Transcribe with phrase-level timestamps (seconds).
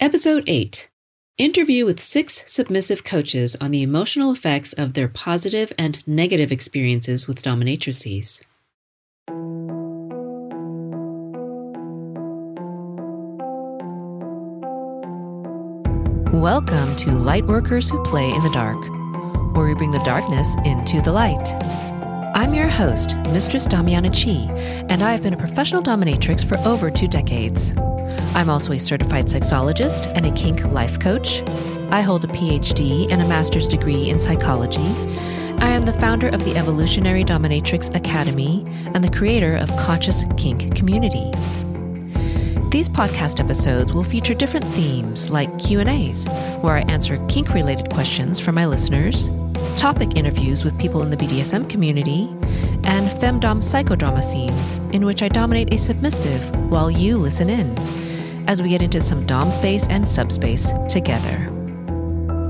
[0.00, 0.88] Episode 8
[1.38, 7.26] Interview with six submissive coaches on the emotional effects of their positive and negative experiences
[7.26, 8.40] with dominatrices.
[16.32, 18.80] Welcome to Lightworkers Who Play in the Dark,
[19.56, 21.97] where we bring the darkness into the light.
[22.38, 24.48] I'm your host, Mistress Damiana Chi,
[24.88, 27.72] and I have been a professional dominatrix for over two decades.
[28.32, 31.42] I'm also a certified sexologist and a kink life coach.
[31.90, 34.86] I hold a PhD and a master's degree in psychology.
[35.58, 40.76] I am the founder of the Evolutionary Dominatrix Academy and the creator of Conscious Kink
[40.76, 41.32] Community.
[42.70, 46.28] These podcast episodes will feature different themes like Q&As,
[46.60, 49.28] where I answer kink-related questions from my listeners,
[49.76, 52.28] topic interviews with people in the BDSM community,
[52.84, 57.76] and femdom psychodrama scenes in which I dominate a submissive while you listen in
[58.48, 61.50] as we get into some dom space and subspace together.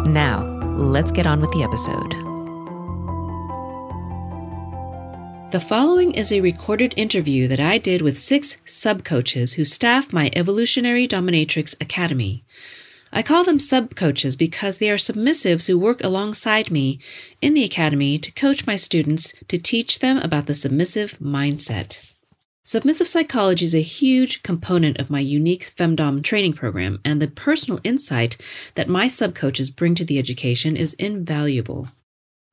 [0.06, 0.44] Now,
[0.76, 2.14] let's get on with the episode.
[5.50, 10.12] The following is a recorded interview that I did with six sub coaches who staff
[10.12, 12.44] my Evolutionary Dominatrix Academy.
[13.12, 16.98] I call them sub coaches because they are submissives who work alongside me
[17.40, 21.98] in the academy to coach my students to teach them about the submissive mindset.
[22.64, 27.80] Submissive psychology is a huge component of my unique femdom training program, and the personal
[27.82, 28.36] insight
[28.74, 31.88] that my sub coaches bring to the education is invaluable.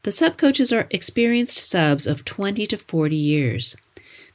[0.04, 3.76] The sub coaches are experienced subs of 20 to 40 years.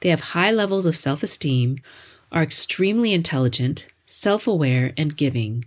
[0.01, 1.79] They have high levels of self esteem,
[2.31, 5.65] are extremely intelligent, self aware, and giving.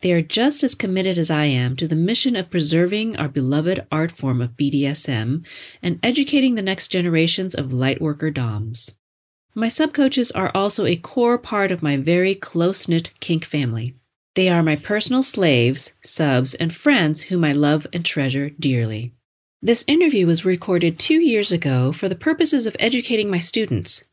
[0.00, 3.86] They are just as committed as I am to the mission of preserving our beloved
[3.90, 5.44] art form of BDSM
[5.82, 8.92] and educating the next generations of lightworker DOMs.
[9.54, 13.96] My subcoaches are also a core part of my very close knit kink family.
[14.34, 19.12] They are my personal slaves, subs, and friends whom I love and treasure dearly.
[19.60, 24.04] This interview was recorded two years ago for the purposes of educating my students.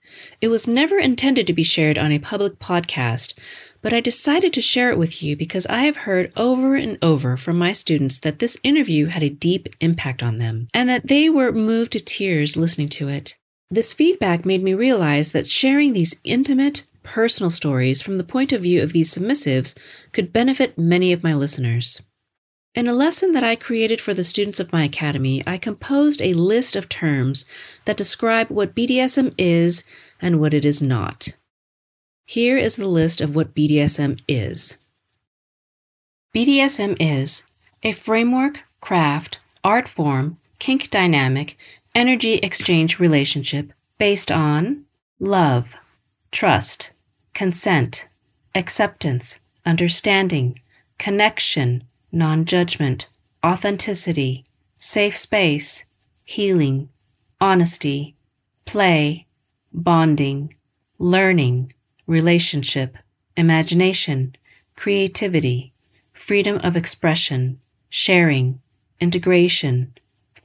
[0.42, 3.36] It was never intended to be shared on a public podcast,
[3.84, 7.38] but I decided to share it with you because I have heard over and over
[7.38, 11.30] from my students that this interview had a deep impact on them and that they
[11.30, 13.38] were moved to tears listening to it.
[13.70, 18.64] This feedback made me realize that sharing these intimate, personal stories from the point of
[18.64, 19.78] view of these submissives
[20.12, 22.02] could benefit many of my listeners.
[22.76, 26.34] In a lesson that I created for the students of my academy, I composed a
[26.34, 27.46] list of terms
[27.86, 29.86] that describe what BDSM is
[30.22, 31.30] and what it is not.
[32.26, 34.78] Here is the list of what BDSM is
[36.36, 37.46] BDSM is
[37.82, 41.58] a framework, craft, art form, kink dynamic,
[41.94, 44.84] energy exchange relationship based on
[45.18, 45.76] love,
[46.34, 46.92] trust,
[47.34, 48.10] consent,
[48.54, 50.60] acceptance, understanding,
[50.98, 51.86] connection,
[52.16, 53.10] non judgment,
[53.46, 54.46] authenticity,
[54.78, 55.86] safe space,
[56.24, 56.88] healing,
[57.42, 58.16] honesty,
[58.64, 59.28] play,
[59.74, 60.56] bonding,
[60.98, 61.74] learning,
[62.08, 62.98] relationship,
[63.36, 64.34] imagination,
[64.78, 65.74] creativity,
[66.14, 67.60] freedom of expression,
[67.90, 68.62] sharing,
[69.02, 69.94] integration,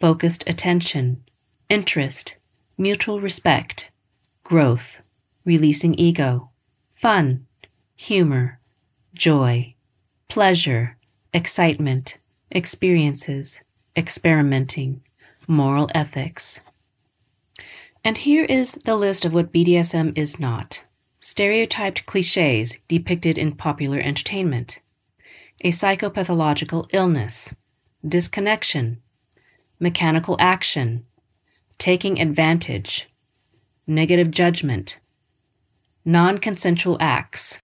[0.00, 1.22] focused attention,
[1.68, 2.36] interest,
[2.76, 3.92] mutual respect,
[4.42, 5.02] growth,
[5.44, 6.50] releasing ego,
[6.96, 7.46] fun,
[7.94, 8.58] humor,
[9.14, 9.72] joy,
[10.26, 10.96] pleasure,
[11.32, 12.18] excitement,
[12.50, 13.62] experiences,
[13.96, 15.02] experimenting,
[15.48, 16.60] moral ethics.
[18.04, 20.84] And here is the list of what BDSM is not.
[21.20, 24.80] Stereotyped cliches depicted in popular entertainment,
[25.60, 27.54] a psychopathological illness,
[28.06, 29.02] disconnection,
[29.78, 31.04] mechanical action,
[31.76, 33.10] taking advantage,
[33.86, 35.00] negative judgment,
[36.04, 37.60] non consensual acts.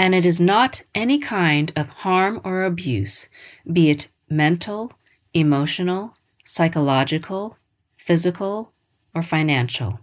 [0.00, 3.28] And it is not any kind of harm or abuse,
[3.70, 4.94] be it mental,
[5.34, 7.58] emotional, psychological,
[7.98, 8.72] physical,
[9.14, 10.00] or financial.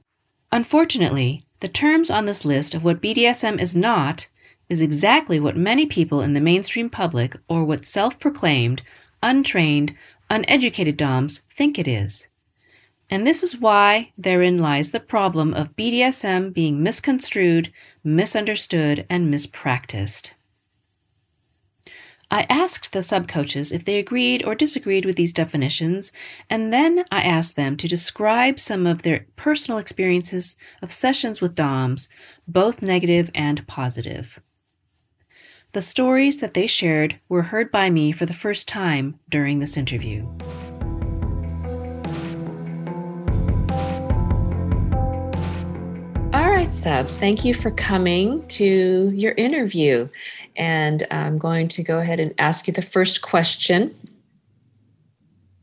[0.52, 4.28] Unfortunately, the terms on this list of what BDSM is not
[4.70, 8.84] is exactly what many people in the mainstream public or what self proclaimed,
[9.24, 9.96] untrained,
[10.30, 12.28] uneducated DOMs think it is.
[13.10, 17.72] And this is why therein lies the problem of BDSM being misconstrued,
[18.04, 20.32] misunderstood, and mispracticed.
[22.30, 26.12] I asked the subcoaches if they agreed or disagreed with these definitions,
[26.50, 31.56] and then I asked them to describe some of their personal experiences of sessions with
[31.56, 32.10] DOMs,
[32.46, 34.42] both negative and positive.
[35.72, 39.78] The stories that they shared were heard by me for the first time during this
[39.78, 40.28] interview.
[46.68, 47.16] Right, subs.
[47.16, 50.10] Thank you for coming to your interview.
[50.58, 53.96] And I'm going to go ahead and ask you the first question.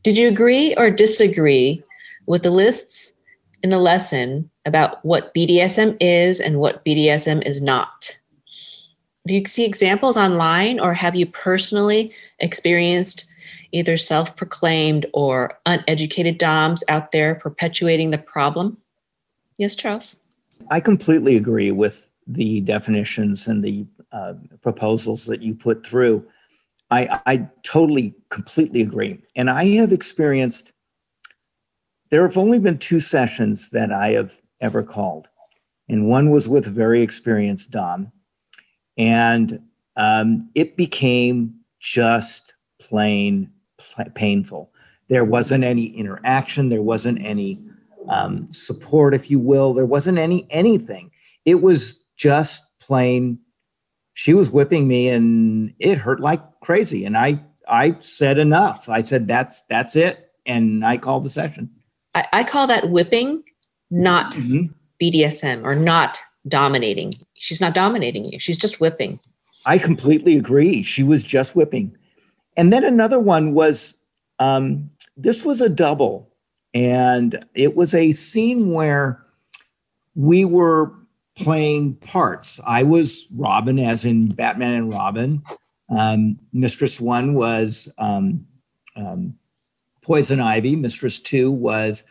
[0.01, 1.83] Did you agree or disagree
[2.25, 3.13] with the lists
[3.61, 8.17] in the lesson about what BDSM is and what BDSM is not?
[9.27, 13.25] Do you see examples online or have you personally experienced
[13.71, 18.77] either self proclaimed or uneducated DOMs out there perpetuating the problem?
[19.59, 20.15] Yes, Charles.
[20.69, 26.25] I completely agree with the definitions and the uh, proposals that you put through.
[26.91, 29.19] I, I totally, completely agree.
[29.35, 30.73] And I have experienced,
[32.09, 35.29] there have only been two sessions that I have ever called.
[35.89, 38.11] And one was with a very experienced Dom.
[38.97, 39.61] And
[39.97, 44.71] um, it became just plain pl- painful.
[45.09, 47.59] There wasn't any interaction, there wasn't any
[48.09, 49.73] um, support, if you will.
[49.73, 51.11] There wasn't any anything.
[51.45, 53.39] It was just plain.
[54.13, 57.05] She was whipping me, and it hurt like crazy.
[57.05, 58.89] And I I said enough.
[58.89, 61.69] I said that's that's it, and I called the session.
[62.13, 63.43] I, I call that whipping,
[63.91, 64.71] not mm-hmm.
[65.01, 67.19] BDSM or not dominating.
[67.35, 68.39] She's not dominating you.
[68.39, 69.19] She's just whipping.
[69.65, 70.83] I completely agree.
[70.83, 71.95] She was just whipping.
[72.55, 73.97] And then another one was
[74.39, 76.29] um, this was a double
[76.75, 79.25] and it was a scene where
[80.13, 80.93] we were
[81.37, 82.59] playing parts.
[82.67, 85.41] I was Robin, as in Batman and Robin.
[85.89, 88.45] Um, Mistress One was um,
[88.97, 89.33] um,
[90.01, 90.75] Poison Ivy.
[90.75, 92.03] Mistress Two was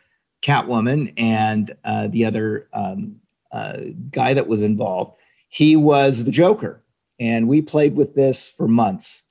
[0.42, 3.16] Catwoman, and uh, the other um,
[3.52, 3.78] uh,
[4.10, 5.18] guy that was involved,
[5.50, 6.82] he was the Joker.
[7.20, 9.24] And we played with this for months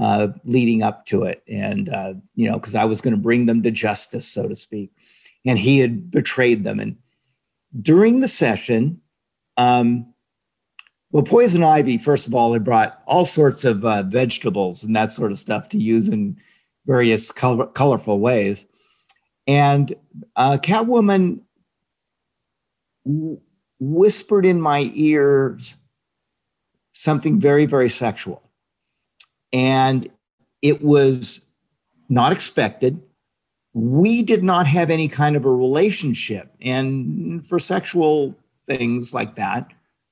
[0.00, 1.42] uh, leading up to it.
[1.48, 4.54] And, uh, you know, because I was going to bring them to justice, so to
[4.54, 4.90] speak.
[5.44, 6.80] And he had betrayed them.
[6.80, 6.96] And
[7.80, 9.00] during the session,
[9.56, 10.12] um,
[11.10, 15.12] well, Poison Ivy, first of all, had brought all sorts of uh, vegetables and that
[15.12, 16.36] sort of stuff to use in
[16.86, 18.66] various color- colorful ways.
[19.46, 19.94] And
[20.34, 21.40] uh, Catwoman
[23.06, 23.40] w-
[23.78, 25.76] whispered in my ears
[26.92, 28.43] something very, very sexual
[29.54, 30.10] and
[30.60, 31.40] it was
[32.08, 33.00] not expected.
[33.72, 36.52] We did not have any kind of a relationship.
[36.60, 38.36] And for sexual
[38.66, 39.68] things like that,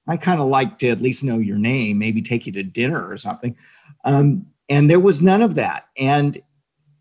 [0.06, 3.06] I kind of like to at least know your name, maybe take you to dinner
[3.06, 3.56] or something.
[4.05, 5.89] Um, and there was none of that.
[5.97, 6.39] And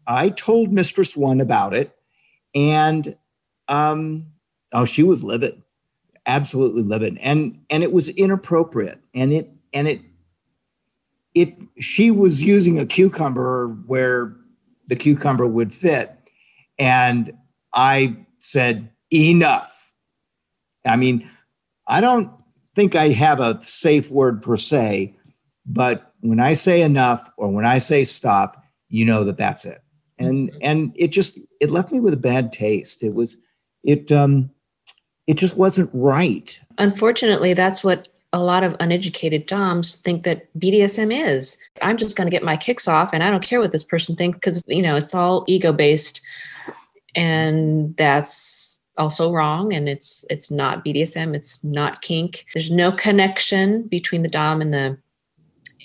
[0.07, 1.95] I told Mistress One about it.
[2.53, 3.15] And
[3.67, 4.25] um,
[4.73, 5.61] oh, she was livid,
[6.25, 7.17] absolutely livid.
[7.21, 8.99] And and it was inappropriate.
[9.13, 10.01] And it and it
[11.33, 14.35] it she was using a cucumber where
[14.87, 16.15] the cucumber would fit
[16.77, 17.31] and
[17.73, 19.93] i said enough.
[20.85, 21.29] I mean
[21.87, 22.31] i don't
[22.75, 25.15] think i have a safe word per se
[25.65, 28.61] but when i say enough or when i say stop
[28.91, 29.81] you know that that's it.
[30.19, 30.59] And mm-hmm.
[30.61, 33.01] and it just it left me with a bad taste.
[33.01, 33.37] It was
[33.83, 34.51] it um
[35.25, 36.59] it just wasn't right.
[36.77, 37.99] Unfortunately that's what
[38.33, 41.57] a lot of uneducated DOMs think that BDSM is.
[41.81, 44.15] I'm just going to get my kicks off and I don't care what this person
[44.15, 46.21] thinks because, you know, it's all ego based.
[47.13, 52.45] And that's also wrong and it's it's not BDSM, it's not kink.
[52.53, 54.97] There's no connection between the dom and the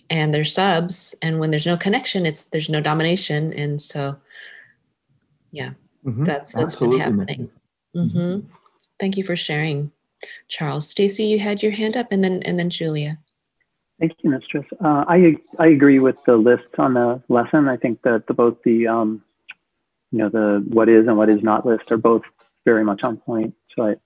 [0.08, 4.16] and their subs and when there's no connection it's there's no domination and so
[5.50, 5.70] yeah.
[6.04, 6.24] Mm-hmm.
[6.24, 6.98] That's what's Absolutely.
[6.98, 7.50] been happening.
[7.96, 8.46] Mm-hmm.
[9.00, 9.90] Thank you for sharing.
[10.48, 10.88] Charles.
[10.88, 13.18] Stacy, you had your hand up, and then and then Julia.
[13.98, 14.66] Thank you, Mistress.
[14.84, 17.68] Uh, I I agree with the list on the lesson.
[17.68, 19.22] I think that the, both the um,
[20.12, 22.24] you know the what is and what is not list are both
[22.64, 23.54] very much on point.
[23.74, 23.96] So I,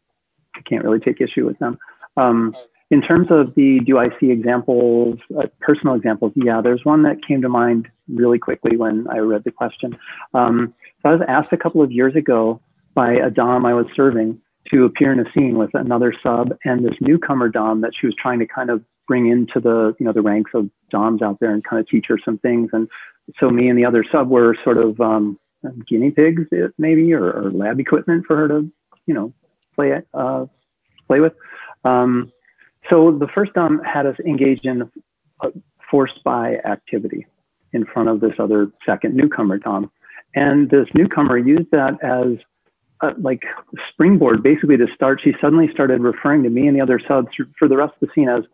[0.54, 1.76] I can't really take issue with them.
[2.16, 2.52] Um,
[2.90, 6.32] in terms of the do I see examples, uh, personal examples?
[6.36, 9.96] Yeah, there's one that came to mind really quickly when I read the question.
[10.34, 12.60] Um, so I was asked a couple of years ago
[12.94, 14.40] by a dom I was serving
[14.70, 18.14] to appear in a scene with another sub and this newcomer dom that she was
[18.16, 21.52] trying to kind of bring into the you know the ranks of doms out there
[21.52, 22.70] and kind of teach her some things.
[22.72, 22.88] And
[23.38, 25.38] so me and the other sub were sort of um,
[25.86, 26.46] guinea pigs
[26.78, 28.70] maybe or, or, lab equipment for her to
[29.06, 29.32] you know
[29.74, 30.46] play uh,
[31.06, 31.34] play with.
[31.84, 32.30] Um,
[32.88, 34.90] so the first dom had us engage in
[35.90, 37.26] forced bi activity
[37.72, 39.90] in front of this other second newcomer dom.
[40.34, 42.38] And this newcomer used that as
[43.02, 43.44] uh, like
[43.90, 47.28] springboard basically to start she suddenly started referring to me and the other subs
[47.58, 48.44] for the rest of the scene as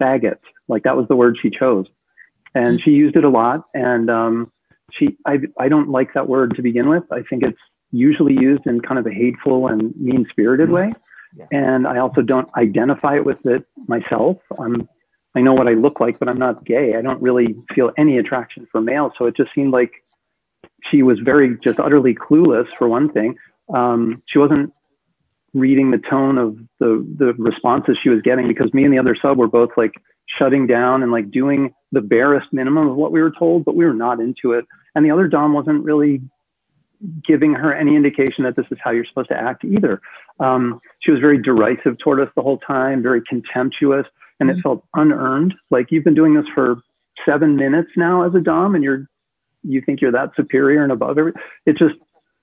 [0.00, 1.86] faggots like that was the word she chose
[2.54, 4.50] and she used it a lot and um,
[4.90, 7.58] she I, I don't like that word to begin with i think it's
[7.92, 10.88] usually used in kind of a hateful and mean spirited way.
[11.36, 11.46] Yeah.
[11.52, 14.38] And I also don't identify it with it myself.
[14.58, 14.88] I'm,
[15.34, 16.94] I know what I look like, but I'm not gay.
[16.96, 19.12] I don't really feel any attraction for males.
[19.16, 19.92] So it just seemed like
[20.90, 23.38] she was very, just utterly clueless for one thing.
[23.72, 24.72] Um, she wasn't
[25.54, 29.14] reading the tone of the, the responses she was getting because me and the other
[29.14, 29.94] sub were both like
[30.26, 33.84] shutting down and like doing the barest minimum of what we were told, but we
[33.84, 34.64] were not into it.
[34.94, 36.22] And the other Dom wasn't really
[37.26, 40.00] giving her any indication that this is how you're supposed to act either.
[40.40, 44.06] Um, she was very derisive toward us the whole time, very contemptuous,
[44.40, 44.62] and it mm-hmm.
[44.62, 45.54] felt unearned.
[45.70, 46.80] Like you've been doing this for
[47.26, 49.06] seven minutes now as a dom, and you're
[49.64, 51.42] you think you're that superior and above everything.
[51.66, 51.94] It just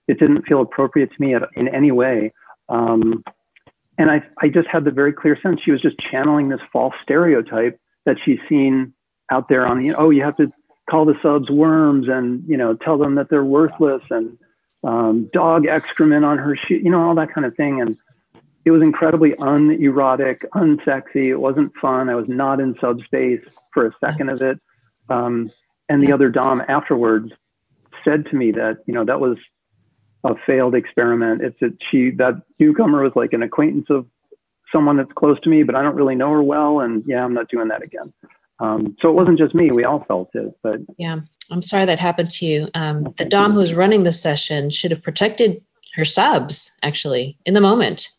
[0.10, 2.32] it didn't feel appropriate to me at, in any way.
[2.68, 3.24] Um,
[3.98, 6.96] and I, I just had the very clear sense she was just channeling this false
[7.04, 8.94] stereotype that she's seen
[9.32, 10.48] out there on the, oh, you have to
[10.89, 14.38] call the subs worms and, you know, tell them that they're worthless and
[14.84, 17.82] um, dog excrement on her shoe, you know, all that kind of thing.
[17.82, 17.92] And
[18.66, 21.28] it was incredibly unerotic, unsexy.
[21.28, 22.10] It wasn't fun.
[22.10, 24.58] I was not in subspace for a second of it.
[25.10, 25.50] Um,
[25.88, 27.34] and the other Dom afterwards
[28.04, 29.38] said to me that, you know, that was
[30.24, 31.42] a failed experiment.
[31.42, 34.06] It's that she, that newcomer was like an acquaintance of
[34.72, 36.80] someone that's close to me, but I don't really know her well.
[36.82, 38.14] And yeah, I'm not doing that again.
[38.60, 40.54] Um, so it wasn't just me; we all felt it.
[40.62, 42.68] But yeah, I'm sorry that happened to you.
[42.74, 45.62] Um, the dom who was running the session should have protected
[45.96, 48.10] her subs actually in the moment,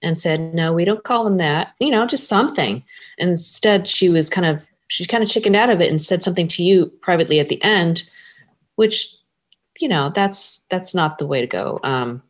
[0.00, 1.72] and said, "No, we don't call them that.
[1.80, 2.84] You know, just something."
[3.18, 6.48] Instead, she was kind of she kind of chickened out of it and said something
[6.48, 8.04] to you privately at the end,
[8.76, 9.08] which
[9.78, 11.80] you know that's that's not the way to go.
[11.82, 12.22] Um,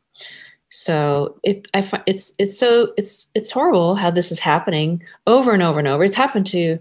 [0.71, 5.53] so it I find it's it's so it's it's horrible how this is happening over
[5.53, 6.05] and over and over.
[6.05, 6.79] It's happened to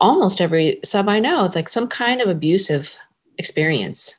[0.00, 2.96] almost every sub I know, it's like some kind of abusive
[3.38, 4.16] experience.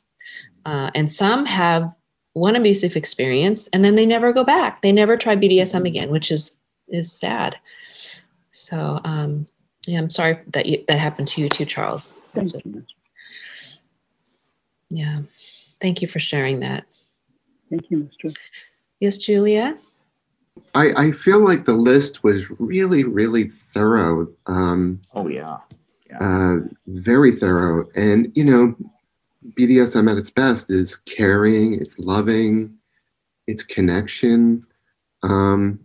[0.66, 1.90] Uh, and some have
[2.34, 4.82] one abusive experience and then they never go back.
[4.82, 6.56] They never try BDSM again, which is
[6.88, 7.56] is sad.
[8.50, 9.46] So um,
[9.86, 12.14] yeah, I'm sorry that you, that happened to you too, Charles.
[12.34, 12.84] Thank you.
[14.90, 15.20] Yeah,
[15.80, 16.86] thank you for sharing that.
[17.70, 18.34] Thank you, Mr.
[19.00, 19.76] Yes, Julia.
[20.74, 24.26] I, I feel like the list was really, really thorough.
[24.46, 25.58] Um, oh yeah,
[26.08, 26.18] yeah.
[26.18, 28.74] Uh, very thorough, and you know,
[29.58, 32.74] BDSM at its best is caring, it's loving,
[33.46, 34.66] it's connection,
[35.22, 35.78] um,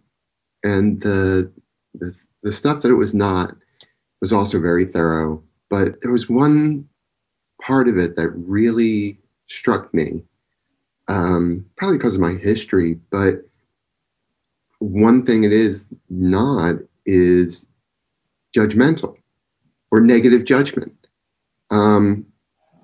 [0.63, 1.51] and the,
[1.95, 3.55] the the stuff that it was not
[4.22, 5.43] was also very thorough.
[5.69, 6.88] But there was one
[7.65, 9.17] part of it that really
[9.48, 10.24] struck me,
[11.08, 13.36] um, probably because of my history, but
[14.79, 17.65] one thing it is not is
[18.55, 19.15] judgmental
[19.91, 20.93] or negative judgment.
[21.72, 22.25] Um,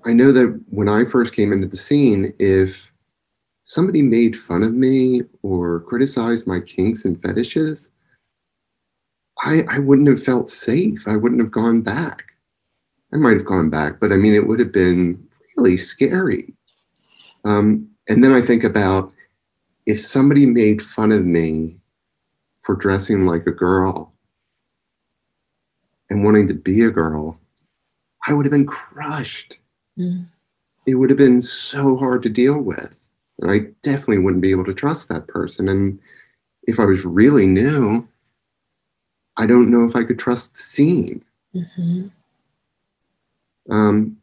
[0.06, 2.90] I know that when I first came into the scene, if
[3.64, 7.90] somebody made fun of me or criticized my kinks and fetishes,
[9.44, 11.06] I, I wouldn't have felt safe.
[11.06, 12.29] I wouldn't have gone back.
[13.12, 15.26] I might have gone back, but I mean, it would have been
[15.56, 16.54] really scary.
[17.44, 19.12] Um, and then I think about
[19.86, 21.76] if somebody made fun of me
[22.60, 24.14] for dressing like a girl
[26.08, 27.40] and wanting to be a girl,
[28.26, 29.58] I would have been crushed.
[29.98, 30.26] Mm.
[30.86, 32.96] It would have been so hard to deal with.
[33.40, 35.68] And I definitely wouldn't be able to trust that person.
[35.68, 35.98] And
[36.64, 38.06] if I was really new,
[39.36, 41.24] I don't know if I could trust the scene.
[41.54, 42.08] Mm-hmm.
[43.70, 44.16] Um,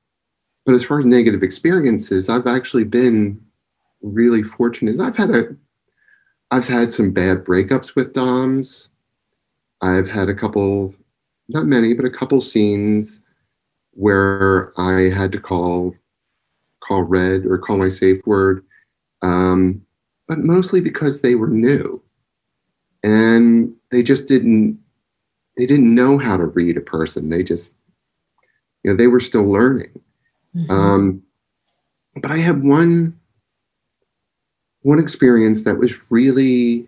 [0.65, 3.41] but as far as negative experiences, I've actually been
[4.01, 4.99] really fortunate.
[4.99, 5.55] I've had a
[6.51, 8.89] I've had some bad breakups with DOMs.
[9.81, 10.93] I've had a couple,
[11.49, 13.19] not many, but a couple scenes
[13.91, 15.95] where I had to call
[16.79, 18.63] call red or call my safe word,
[19.21, 19.81] um,
[20.27, 22.01] but mostly because they were new
[23.03, 24.79] and they just didn't
[25.57, 27.29] they didn't know how to read a person.
[27.29, 27.76] They just
[28.84, 30.00] you know they were still learning.
[30.55, 30.72] Mm-hmm.
[30.72, 31.24] Um,
[32.22, 33.17] but I had one
[34.81, 36.88] one experience that was really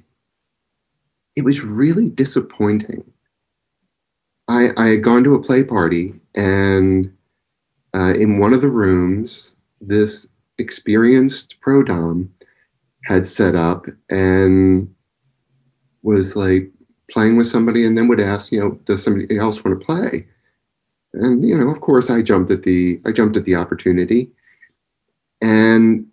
[1.36, 3.04] it was really disappointing.
[4.48, 7.14] I, I had gone to a play party, and
[7.96, 10.28] uh, in one of the rooms, this
[10.58, 12.34] experienced pro dom
[13.06, 14.94] had set up and
[16.02, 16.70] was like
[17.12, 20.28] playing with somebody, and then would ask, you know, does somebody else want to play?
[21.14, 24.30] And you know, of course, I jumped at the I jumped at the opportunity,
[25.42, 26.06] and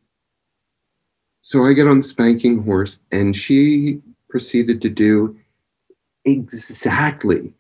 [1.42, 5.36] so I get on the spanking horse, and she proceeded to do
[6.24, 7.52] exactly,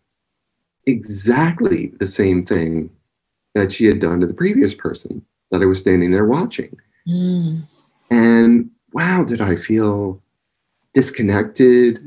[0.86, 2.90] exactly the same thing
[3.54, 6.76] that she had done to the previous person that I was standing there watching.
[7.08, 7.62] Mm.
[8.10, 10.20] And wow, did I feel
[10.96, 12.00] disconnected,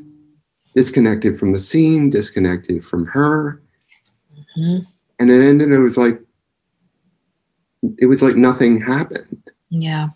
[0.75, 3.61] disconnected from the scene, disconnected from her.
[4.57, 4.83] Mm-hmm.
[5.19, 6.19] And it ended, it was like,
[7.97, 9.51] it was like nothing happened.
[9.69, 10.09] Yeah.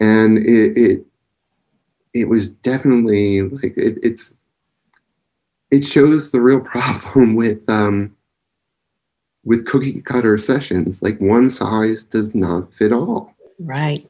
[0.00, 1.06] And it, it,
[2.14, 4.34] it was definitely like, it, it's,
[5.70, 8.14] it shows the real problem with, um,
[9.44, 11.02] with cookie cutter sessions.
[11.02, 13.34] Like one size does not fit all.
[13.58, 14.06] Right.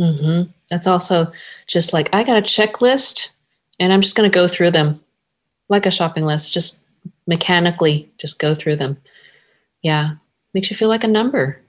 [0.00, 0.50] Mm-hmm.
[0.68, 1.30] That's also
[1.68, 3.30] just like I got a checklist
[3.78, 5.00] and I'm just going to go through them
[5.68, 6.78] like a shopping list, just
[7.26, 8.96] mechanically just go through them.
[9.82, 10.12] Yeah.
[10.54, 11.60] Makes you feel like a number.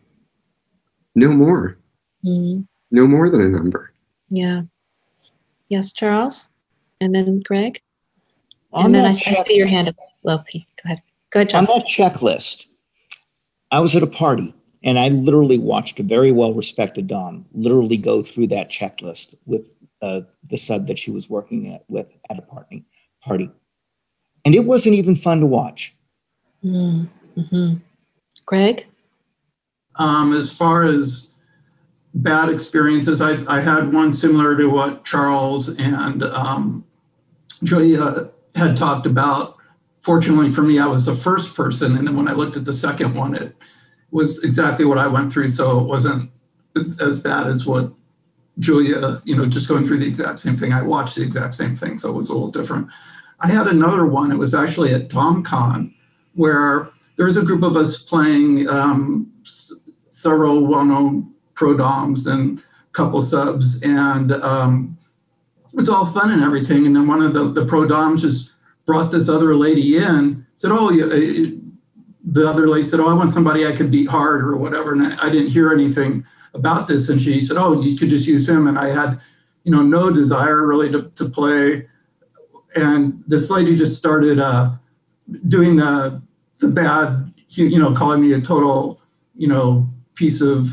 [1.16, 1.76] No more.
[2.26, 2.62] Mm-hmm.
[2.92, 3.94] No more than a number.
[4.30, 4.64] Yeah.
[5.68, 6.50] Yes, Charles?
[7.02, 7.82] And then Greg?
[8.72, 10.38] On and then I, check- I see your hand up low.
[10.38, 11.02] Go ahead.
[11.32, 11.70] Go ahead, Charles.
[11.70, 12.66] On that checklist,
[13.72, 14.54] I was at a party
[14.84, 19.70] and I literally watched a very well respected Dom literally go through that checklist with
[20.02, 22.86] uh, the sub that she was working at, with at a party.
[23.24, 23.50] Party,
[24.44, 25.96] and it wasn't even fun to watch.
[26.64, 27.76] Mm-hmm.
[28.46, 28.86] Greg,
[29.96, 31.36] um, as far as
[32.16, 36.86] bad experiences, I, I had one similar to what Charles and um,
[37.64, 39.58] Julia had talked about.
[40.02, 42.74] Fortunately for me, I was the first person, and then when I looked at the
[42.74, 43.56] second one, it
[44.12, 45.48] was exactly what I went through.
[45.48, 46.30] So it wasn't
[46.76, 47.92] as, as bad as what
[48.60, 50.74] Julia, you know, just going through the exact same thing.
[50.74, 52.88] I watched the exact same thing, so it was a little different.
[53.40, 54.32] I had another one.
[54.32, 55.94] It was actually at DomCon,
[56.36, 59.32] where there was a group of us playing um,
[60.10, 64.98] several well-known pro doms and couple subs, and um,
[65.72, 66.86] it was all fun and everything.
[66.86, 68.52] And then one of the, the pro doms just
[68.86, 71.62] brought this other lady in, said, "Oh, you,
[72.24, 75.04] the other lady said, "Oh, I want somebody I could beat hard or whatever," and
[75.04, 77.10] I, I didn't hear anything about this.
[77.10, 79.20] And she said, "Oh, you could just use him." And I had,
[79.64, 81.88] you know, no desire really to, to play.
[82.76, 84.72] And this lady just started uh,
[85.48, 86.22] doing the
[86.64, 89.00] the bad, you know, calling me a total,
[89.36, 90.70] you know, piece of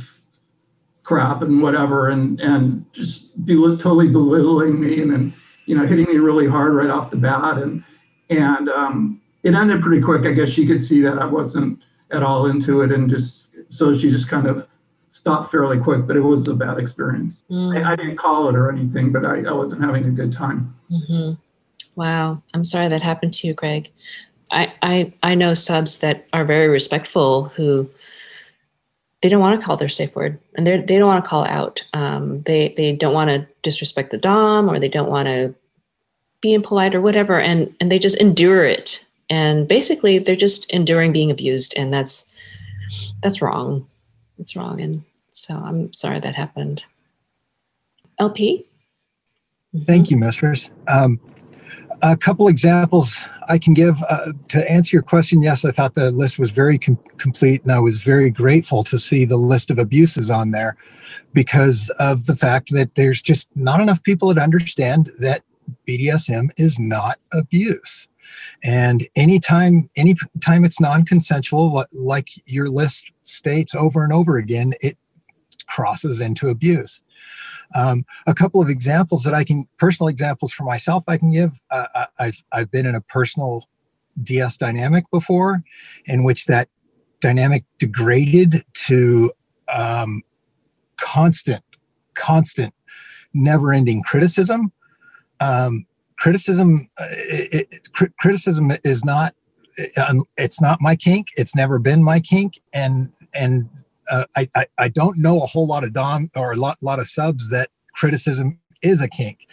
[1.03, 5.35] crap and whatever, and and just be totally belittling me and then
[5.67, 7.83] you know hitting me really hard right off the bat and
[8.31, 10.25] and um, it ended pretty quick.
[10.25, 13.97] I guess she could see that I wasn't at all into it, and just so
[13.99, 14.67] she just kind of
[15.11, 16.07] stopped fairly quick.
[16.07, 17.45] But it was a bad experience.
[17.51, 17.85] Mm.
[17.85, 20.73] I, I, didn't call it or anything, but I, I wasn't having a good time.
[20.91, 21.33] Mm-hmm.
[21.97, 23.91] Wow, I'm sorry that happened to you, Greg.
[24.51, 27.89] I, I I know subs that are very respectful who
[29.23, 31.45] they don't want to call their safe word and they they don't want to call
[31.45, 31.85] out.
[31.93, 35.55] Um, they they don't want to disrespect the dom or they don't want to
[36.41, 39.05] be impolite or whatever, and and they just endure it.
[39.29, 42.27] And basically they're just enduring being abused and that's
[43.23, 43.87] that's wrong.
[44.39, 46.85] It's wrong and so i'm sorry that happened.
[48.19, 48.67] Lp
[49.87, 50.71] thank you mistress.
[50.89, 51.21] Um,
[52.03, 56.11] a couple examples i can give uh, to answer your question yes i thought the
[56.11, 59.79] list was very com- complete and i was very grateful to see the list of
[59.79, 60.77] abuses on there
[61.33, 65.43] because of the fact that there's just not enough people that understand that
[65.87, 68.09] bdsm is not abuse
[68.63, 74.97] and anytime, anytime it's non-consensual, like your list states over and over again, it
[75.67, 77.01] crosses into abuse.
[77.75, 81.61] Um, a couple of examples that I can, personal examples for myself, I can give.
[81.71, 83.69] Uh, I've I've been in a personal
[84.23, 85.63] DS dynamic before,
[86.07, 86.69] in which that
[87.21, 89.31] dynamic degraded to
[89.73, 90.23] um,
[90.97, 91.63] constant,
[92.15, 92.75] constant,
[93.33, 94.73] never-ending criticism.
[95.39, 95.87] Um,
[96.21, 97.89] criticism uh, it, it,
[98.21, 99.35] criticism is not
[99.97, 103.71] uh, it's not my kink it's never been my kink and and
[104.11, 107.07] uh, I, I, don't know a whole lot of dom or a lot lot of
[107.07, 109.47] subs that criticism is a kink.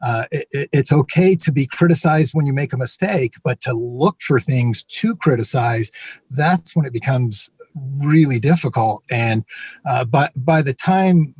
[0.00, 4.20] Uh, it, it's okay to be criticized when you make a mistake but to look
[4.20, 5.92] for things to criticize
[6.30, 7.50] that's when it becomes
[7.98, 9.04] really difficult.
[9.10, 9.44] And
[9.86, 11.34] uh, but by the time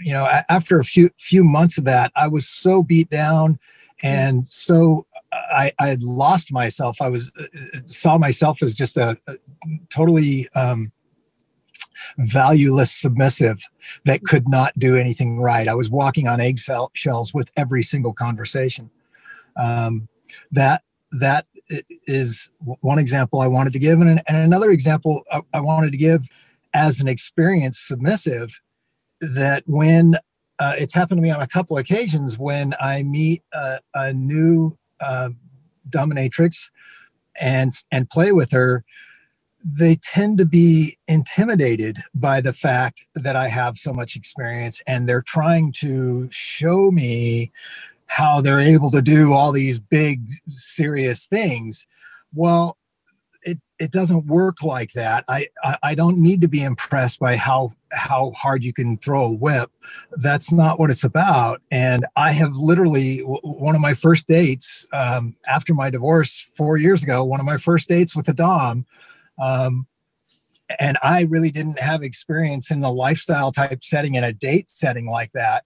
[0.00, 3.58] you know after a few few months of that i was so beat down
[4.02, 7.00] and so i i had lost myself.
[7.00, 9.36] I was uh, saw myself as just a, a
[9.88, 10.92] totally um,
[12.18, 13.60] valueless submissive
[14.04, 15.68] that could not do anything right.
[15.68, 16.58] I was walking on egg
[16.94, 18.90] shells with every single conversation.
[19.56, 20.08] Um,
[20.50, 21.46] that that
[22.06, 25.98] is one example i wanted to give and, and another example I, I wanted to
[25.98, 26.28] give
[26.72, 28.60] as an experienced submissive
[29.20, 30.16] that when
[30.58, 34.76] uh, it's happened to me on a couple occasions when I meet a, a new
[35.00, 35.30] uh,
[35.88, 36.70] dominatrix
[37.40, 38.84] and and play with her,
[39.68, 45.08] they tend to be intimidated by the fact that I have so much experience and
[45.08, 47.50] they're trying to show me
[48.06, 51.88] how they're able to do all these big serious things.
[52.32, 52.78] Well,
[53.42, 55.24] it, it doesn't work like that.
[55.28, 59.24] I, I, I don't need to be impressed by how how hard you can throw
[59.24, 59.70] a whip.
[60.12, 61.60] That's not what it's about.
[61.72, 67.02] And I have literally one of my first dates um, after my divorce four years
[67.02, 67.24] ago.
[67.24, 68.86] One of my first dates with a dom,
[69.40, 69.86] um,
[70.78, 75.06] and I really didn't have experience in a lifestyle type setting in a date setting
[75.06, 75.64] like that,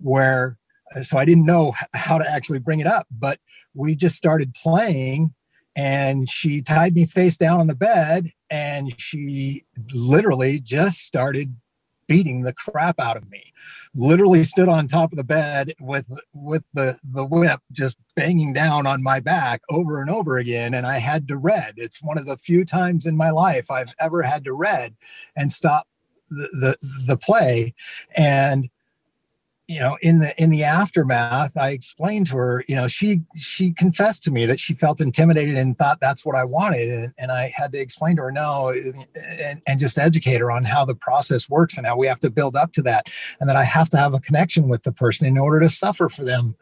[0.00, 0.56] where
[1.02, 3.06] so I didn't know how to actually bring it up.
[3.10, 3.38] But
[3.74, 5.34] we just started playing
[5.76, 11.54] and she tied me face down on the bed and she literally just started
[12.08, 13.52] beating the crap out of me.
[13.94, 18.86] Literally stood on top of the bed with with the the whip just banging down
[18.86, 20.74] on my back over and over again.
[20.74, 21.74] And i had to red.
[21.76, 24.96] It's one of the few times in my life i've ever had to red
[25.36, 25.86] and stop
[26.30, 26.48] the
[26.80, 27.74] the, the play.
[28.16, 28.68] And
[29.68, 33.70] you know in the in the aftermath i explained to her you know she she
[33.72, 36.88] confessed to me that she felt intimidated and thought that's what i wanted.
[36.88, 40.64] And, and i had to explain to her no and, and just educate her on
[40.64, 43.56] how the process works and how we have to build up to that and that
[43.56, 46.56] i have to have a connection with the person in order to suffer for them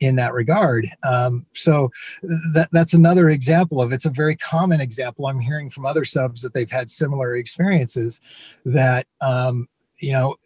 [0.00, 0.86] in, that regard.
[1.02, 1.90] Um, so
[2.22, 6.42] that that's another example of it's a very common example i'm hearing from other subs
[6.42, 8.20] that they've had similar experiences
[8.64, 10.36] that um, you know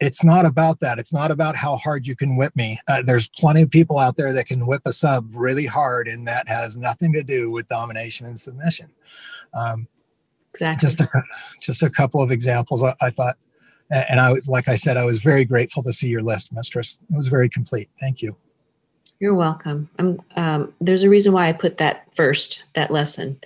[0.00, 0.98] it's not about that.
[0.98, 2.78] It's not about how hard you can whip me.
[2.86, 6.26] Uh, there's plenty of people out there that can whip a sub really hard, and
[6.28, 8.90] that has nothing to do with domination and submission.
[9.54, 9.88] Um,
[10.50, 10.86] exactly.
[10.86, 11.22] Just a
[11.60, 12.84] just a couple of examples.
[12.84, 13.36] I, I thought,
[13.90, 17.00] and I was like I said, I was very grateful to see your list, Mistress.
[17.10, 17.90] It was very complete.
[18.00, 18.36] Thank you.
[19.20, 19.90] You're welcome.
[19.98, 22.64] I'm, um, there's a reason why I put that first.
[22.74, 23.40] That lesson.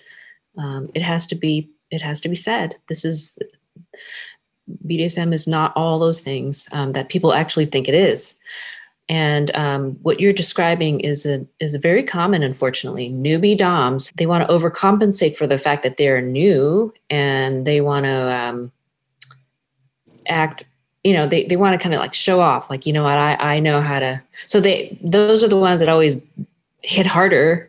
[0.59, 1.71] Um, it has to be.
[1.91, 2.77] It has to be said.
[2.89, 3.39] This is
[4.87, 8.37] BDSM is not all those things um, that people actually think it is.
[9.09, 13.11] And um, what you're describing is a is a very common, unfortunately.
[13.11, 18.07] Newbie DOMs they want to overcompensate for the fact that they're new and they want
[18.07, 18.73] to um,
[20.29, 20.65] act.
[21.05, 23.19] You know, they, they want to kind of like show off, like you know what
[23.19, 24.23] I I know how to.
[24.47, 26.17] So they those are the ones that always
[26.83, 27.69] hit harder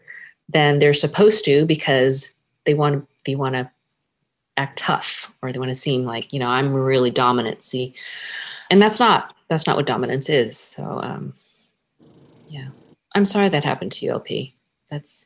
[0.49, 2.33] than they're supposed to because
[2.65, 3.69] they want they want to
[4.57, 7.93] act tough or they want to seem like you know i'm really dominant see?
[8.69, 11.33] And that's not that's not what dominance is so um
[12.49, 12.69] yeah.
[13.15, 14.53] I'm sorry that happened to you lp
[14.89, 15.25] that's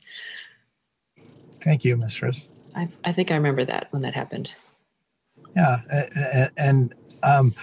[1.64, 4.56] thank you mistress i i think i remember that when that happened.
[5.56, 5.78] Yeah
[6.58, 7.54] and um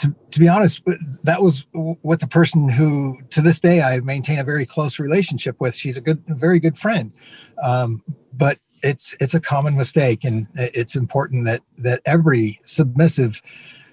[0.00, 0.82] to, to be honest,
[1.24, 5.60] that was what the person who, to this day, I maintain a very close relationship
[5.60, 5.74] with.
[5.74, 7.14] She's a good, very good friend.
[7.62, 13.40] Um, but it's it's a common mistake and it's important that that every submissive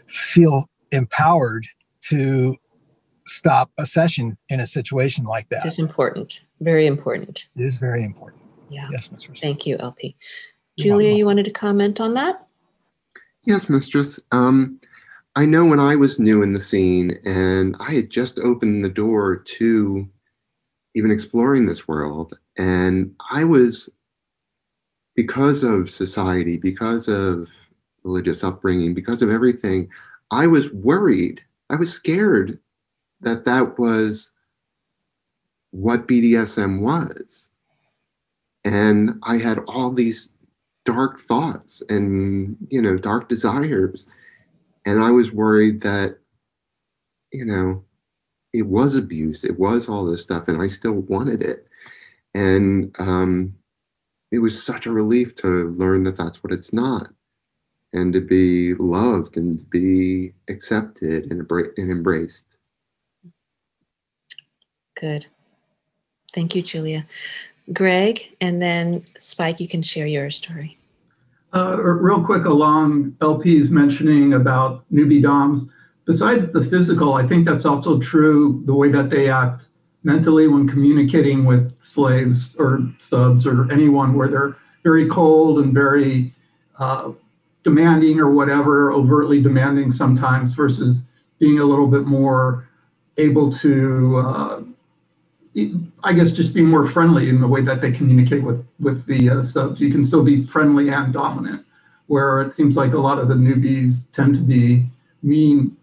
[0.07, 1.67] feel empowered
[2.01, 2.55] to
[3.25, 5.65] stop a session in a situation like that.
[5.65, 6.41] It's important.
[6.61, 7.45] Very important.
[7.57, 8.41] It is very important.
[8.69, 8.87] Yeah.
[8.91, 10.15] Yes mistress thank you lp
[10.77, 12.45] julia you wanted to comment on that?
[13.45, 14.19] Yes mistress.
[14.31, 14.79] Um,
[15.37, 18.89] i know when i was new in the scene and i had just opened the
[18.89, 20.07] door to
[20.95, 23.89] even exploring this world and i was
[25.17, 27.49] because of society, because of
[28.03, 29.89] religious upbringing, because of everything,
[30.31, 31.41] I was worried.
[31.71, 32.59] I was scared
[33.21, 34.31] that that was
[35.71, 37.49] what BDSM was.
[38.63, 40.29] And I had all these
[40.85, 44.07] dark thoughts and, you know, dark desires.
[44.85, 46.19] And I was worried that,
[47.33, 47.83] you know,
[48.53, 51.67] it was abuse, it was all this stuff, and I still wanted it.
[52.33, 53.56] And um,
[54.31, 57.07] it was such a relief to learn that that's what it's not
[57.93, 62.57] and to be loved and to be accepted and, and embraced.
[64.99, 65.25] Good.
[66.33, 67.05] Thank you, Julia.
[67.73, 70.77] Greg, and then Spike, you can share your story.
[71.53, 75.69] Uh, real quick, along LP's mentioning about newbie DOMs,
[76.05, 79.66] besides the physical, I think that's also true the way that they act
[80.03, 86.33] mentally when communicating with slaves or subs or anyone where they're very cold and very
[86.79, 87.11] uh,
[87.63, 91.01] demanding or whatever, overtly demanding sometimes, versus
[91.39, 92.69] being a little bit more
[93.17, 94.63] able to, uh,
[96.03, 99.29] I guess, just be more friendly in the way that they communicate with with the
[99.29, 99.81] uh, subs.
[99.81, 101.65] You can still be friendly and dominant,
[102.07, 104.85] where it seems like a lot of the newbies tend to be
[105.23, 105.75] mean,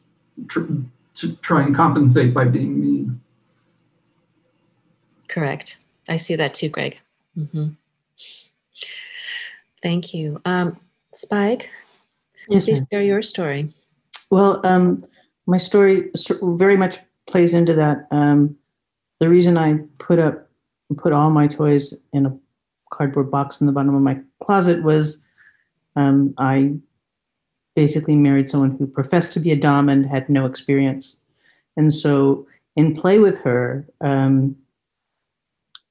[0.48, 0.60] tr-
[1.16, 3.20] to try and compensate by being mean.
[5.34, 5.78] Correct.
[6.08, 7.00] I see that too, Greg.
[7.36, 7.70] Mm-hmm.
[9.82, 10.40] Thank you.
[10.44, 10.78] Um,
[11.12, 11.70] Spike,
[12.48, 12.88] Yes, please ma'am.
[12.92, 13.72] share your story.
[14.30, 15.00] Well, um,
[15.46, 18.06] my story very much plays into that.
[18.12, 18.56] Um,
[19.18, 20.48] the reason I put up
[20.98, 22.38] put all my toys in a
[22.92, 25.20] cardboard box in the bottom of my closet was
[25.96, 26.74] um, I
[27.74, 31.16] basically married someone who professed to be a dom and had no experience,
[31.76, 34.56] and so in play with her, um,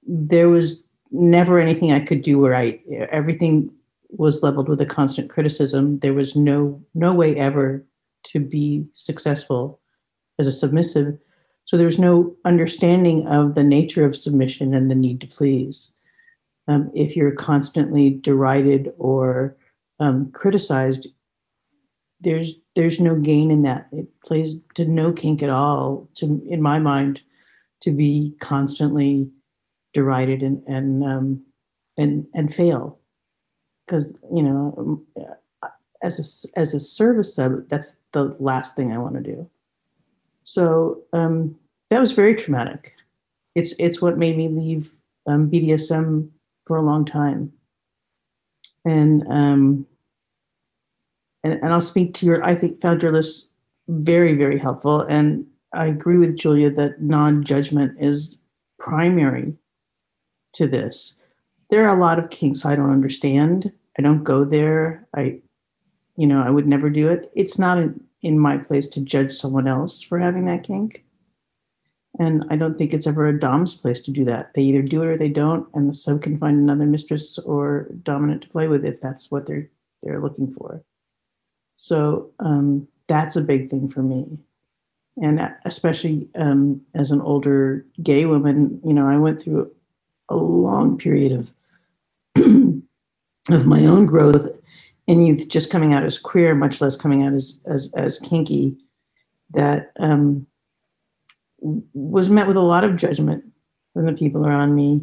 [0.08, 2.82] there was never anything I could do right.
[3.12, 3.70] Everything
[4.10, 6.00] was leveled with a constant criticism.
[6.00, 7.86] There was no no way ever
[8.24, 9.80] to be successful
[10.40, 11.18] as a submissive.
[11.66, 15.92] So there was no understanding of the nature of submission and the need to please.
[16.68, 19.58] Um, if you're constantly derided or
[20.00, 21.08] um, criticized,
[22.22, 23.88] there's there's no gain in that.
[23.92, 26.10] It plays to no kink at all.
[26.16, 27.22] To in my mind,
[27.82, 29.30] to be constantly
[29.94, 31.42] derided and and um,
[31.98, 33.00] and and fail,
[33.86, 35.06] because you know um,
[36.04, 39.50] as a, as a service sub, that's the last thing I want to do.
[40.44, 41.56] So um,
[41.90, 42.94] that was very traumatic.
[43.56, 44.92] It's it's what made me leave
[45.26, 46.30] um, BDSM
[46.66, 47.52] for a long time.
[48.86, 49.88] And um,
[51.44, 52.46] and and I'll speak to your.
[52.46, 53.48] I think found your list
[53.88, 58.40] very very helpful, and I agree with Julia that non-judgment is
[58.80, 59.54] primary
[60.54, 61.20] to this.
[61.70, 63.72] There are a lot of kinks I don't understand.
[63.98, 65.08] I don't go there.
[65.16, 65.40] I
[66.16, 67.32] you know, I would never do it.
[67.36, 71.04] It's not in, in my place to judge someone else for having that kink.
[72.20, 74.54] And I don't think it's ever a dom's place to do that.
[74.54, 77.88] They either do it or they don't, and the sub can find another mistress or
[78.04, 79.68] dominant to play with if that's what they're
[80.04, 80.84] they're looking for.
[81.76, 84.38] So um, that's a big thing for me,
[85.24, 89.72] and especially um, as an older gay woman, you know, I went through
[90.30, 91.52] a long period of
[93.50, 94.48] of my own growth
[95.08, 98.78] in youth just coming out as queer, much less coming out as as, as kinky,
[99.52, 100.46] that um,
[101.60, 103.44] was met with a lot of judgment
[103.94, 105.02] from the people around me.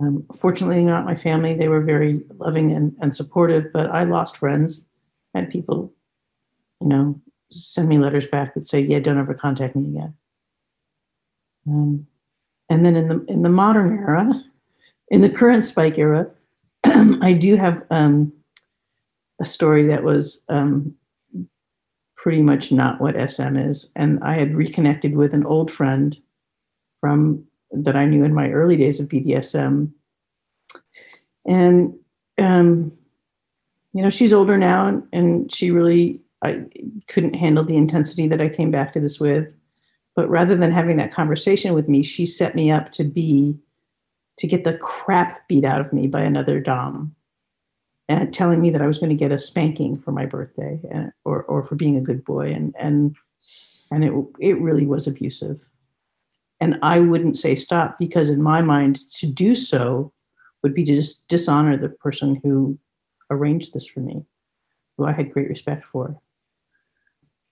[0.00, 1.54] Um, fortunately, not my family.
[1.54, 4.86] They were very loving and, and supportive, but I lost friends.
[5.34, 5.92] Had people,
[6.80, 10.14] you know, send me letters back that say, "Yeah, don't ever contact me again."
[11.66, 12.06] Um,
[12.68, 14.30] and then in the in the modern era,
[15.08, 16.28] in the current Spike era,
[16.84, 18.32] I do have um,
[19.40, 20.94] a story that was um,
[22.16, 23.88] pretty much not what SM is.
[23.96, 26.16] And I had reconnected with an old friend
[27.00, 29.90] from that I knew in my early days of BDSM.
[31.46, 31.94] And
[32.38, 32.92] um,
[33.92, 36.64] you know, she's older now, and, and she really I
[37.08, 39.48] couldn't handle the intensity that I came back to this with.
[40.16, 43.58] But rather than having that conversation with me, she set me up to be
[44.38, 47.14] to get the crap beat out of me by another dom
[48.08, 51.12] and telling me that I was going to get a spanking for my birthday and,
[51.24, 52.50] or, or for being a good boy.
[52.50, 53.16] And, and,
[53.90, 55.60] and it, it really was abusive.
[56.60, 60.12] And I wouldn't say stop because in my mind, to do so
[60.62, 62.78] would be to just dishonor the person who
[63.30, 64.24] arranged this for me,
[64.96, 66.18] who I had great respect for.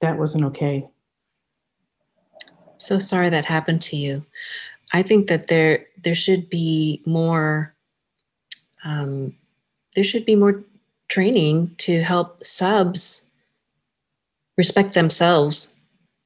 [0.00, 0.88] That wasn't okay.
[2.82, 4.26] So sorry that happened to you.
[4.92, 7.74] I think that there there should be more
[8.84, 9.34] um,
[9.94, 10.64] there should be more
[11.08, 13.26] training to help subs
[14.58, 15.72] respect themselves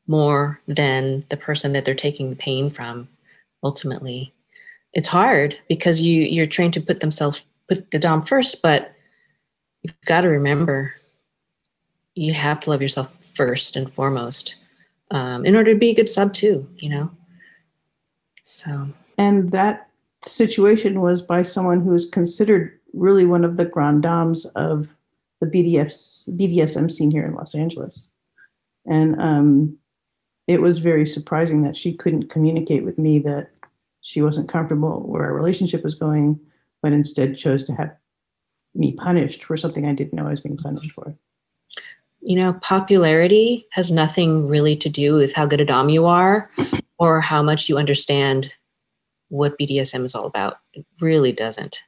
[0.06, 3.08] more than the person that they're taking the pain from
[3.62, 4.32] ultimately
[4.94, 8.92] it's hard because you you're trained to put themselves put the dom first but
[9.82, 10.94] you've got to remember
[12.14, 14.56] you have to love yourself first and foremost
[15.10, 17.10] um, in order to be a good sub too you know
[18.42, 18.88] so
[19.18, 19.88] And that
[20.22, 24.88] situation was by someone who is considered really one of the grand dames of
[25.40, 28.12] the BDS, BDSM scene here in Los Angeles.
[28.86, 29.76] And um,
[30.46, 33.50] it was very surprising that she couldn't communicate with me that
[34.00, 36.38] she wasn't comfortable where our relationship was going,
[36.82, 37.96] but instead chose to have
[38.74, 41.16] me punished for something I didn't know I was being punished for.
[42.26, 46.50] You know popularity has nothing really to do with how good a dom you are
[46.98, 48.52] or how much you understand
[49.28, 50.58] what bdsm is all about.
[50.74, 51.78] It really doesn't.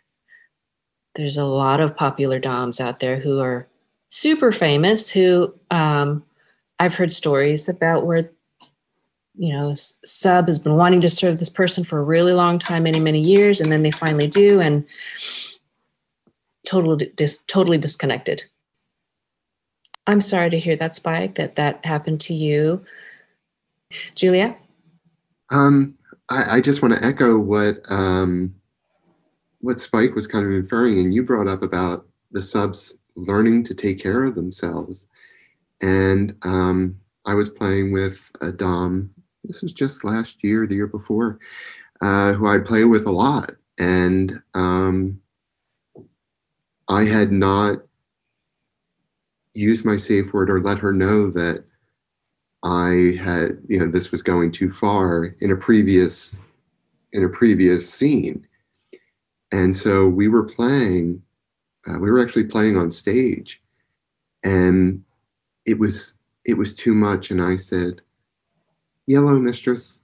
[1.16, 3.66] There's a lot of popular doms out there who are
[4.08, 6.24] super famous who um,
[6.78, 8.30] i've heard stories about where
[9.34, 12.84] you know sub has been wanting to serve this person for a really long time
[12.84, 14.86] many many years and then they finally do and
[16.66, 18.42] totally dis- totally disconnected
[20.08, 22.84] i'm sorry to hear that spike that that happened to you
[24.14, 24.56] julia
[25.50, 25.96] Um,
[26.28, 28.54] I, I just want to echo what um,
[29.60, 33.74] what Spike was kind of inferring, and you brought up about the subs learning to
[33.74, 35.06] take care of themselves.
[35.80, 39.10] And um, I was playing with a Dom,
[39.44, 41.38] this was just last year, the year before,
[42.00, 43.52] uh, who I play with a lot.
[43.78, 45.20] And um,
[46.88, 47.78] I had not
[49.58, 51.64] used my safe word or let her know that
[52.62, 56.40] I had, you know, this was going too far in a previous
[57.12, 58.46] in a previous scene.
[59.50, 61.22] And so we were playing,
[61.88, 63.62] uh, we were actually playing on stage,
[64.44, 65.02] and
[65.64, 67.30] it was it was too much.
[67.30, 68.02] And I said,
[69.06, 70.02] "Yellow mistress,"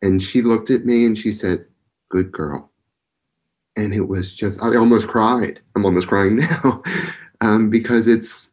[0.00, 1.66] and she looked at me and she said,
[2.08, 2.70] "Good girl."
[3.76, 5.60] And it was just I almost cried.
[5.76, 6.82] I'm almost crying now
[7.42, 8.51] um, because it's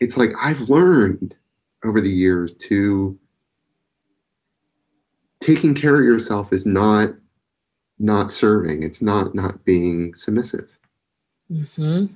[0.00, 1.34] it's like I've learned
[1.84, 3.18] over the years to
[5.40, 7.10] taking care of yourself is not
[7.98, 8.82] not serving.
[8.82, 10.68] It's not not being submissive.
[11.50, 12.06] Mm-hmm.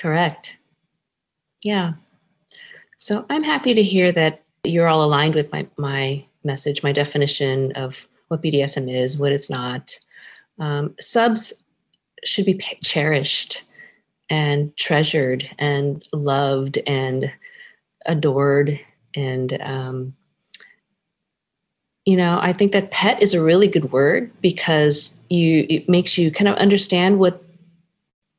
[0.00, 0.56] correct.
[1.62, 1.94] Yeah.
[2.96, 7.72] So i'm happy to hear that you're all aligned with my my message my definition
[7.72, 9.98] of what bdsm is what it's not.
[10.58, 11.64] Um, subs
[12.24, 13.64] should be cherished
[14.30, 17.32] and treasured and loved and
[18.06, 18.78] adored.
[19.14, 20.14] And um,
[22.04, 26.16] you know i think that pet is a really good word because you it makes
[26.16, 27.42] you kind of understand what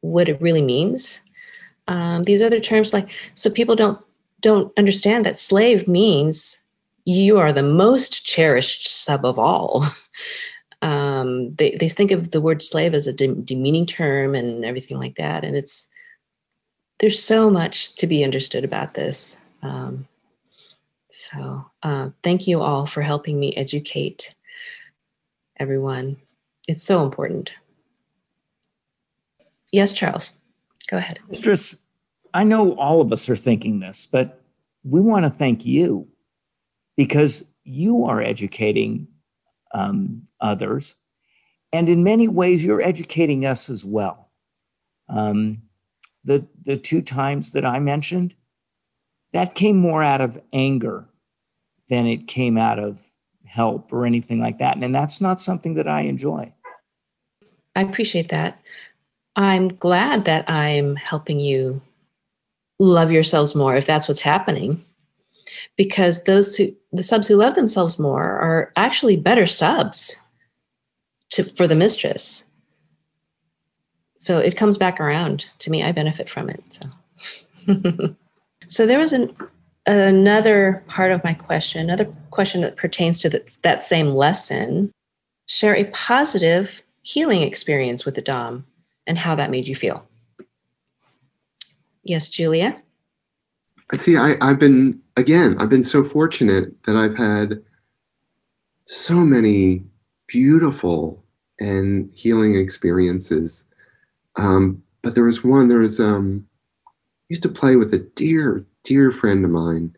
[0.02, 1.22] what it really means.
[1.88, 4.00] Um, these other terms like so people don't
[4.42, 6.62] don't understand that slave means
[7.06, 9.86] you are the most cherished sub of all
[11.18, 14.98] um, they, they think of the word slave as a de- demeaning term and everything
[14.98, 15.88] like that and it's
[17.00, 20.08] there's so much to be understood about this um,
[21.10, 24.36] so uh, thank you all for helping me educate
[25.60, 26.18] everyone.
[26.68, 27.56] It's so important.
[29.72, 30.38] Yes, Charles,
[30.90, 31.20] go ahead.
[31.30, 31.76] Mistress,
[32.34, 34.42] I know all of us are thinking this, but
[34.84, 36.08] we want to thank you
[36.96, 39.08] because you are educating
[39.74, 40.96] um, others.
[41.74, 44.30] And in many ways, you're educating us as well.
[45.10, 45.62] Um,
[46.24, 48.36] the, the two times that I mentioned,
[49.34, 51.08] that came more out of anger
[51.90, 53.06] than it came out of
[53.46, 54.78] help or anything like that.
[54.78, 56.54] And that's not something that I enjoy.
[57.76, 58.60] I appreciate that.
[59.36, 61.82] I'm glad that I'm helping you
[62.80, 64.84] love yourselves more if that's what's happening.
[65.76, 70.20] Because those who the subs who love themselves more are actually better subs
[71.32, 72.46] to for the mistress.
[74.18, 75.84] So it comes back around to me.
[75.84, 76.64] I benefit from it.
[76.74, 78.16] So
[78.68, 79.36] So there was an,
[79.86, 84.92] another part of my question, another question that pertains to that, that same lesson.
[85.48, 88.66] Share a positive healing experience with the Dom
[89.06, 90.06] and how that made you feel.
[92.04, 92.82] Yes, Julia?
[93.94, 97.64] See, I, I've been, again, I've been so fortunate that I've had
[98.84, 99.86] so many
[100.28, 101.24] beautiful
[101.60, 103.66] and healing experiences.
[104.36, 106.46] Um, but there was one, there was um,
[107.30, 109.96] used to play with a dear, dear friend of mine.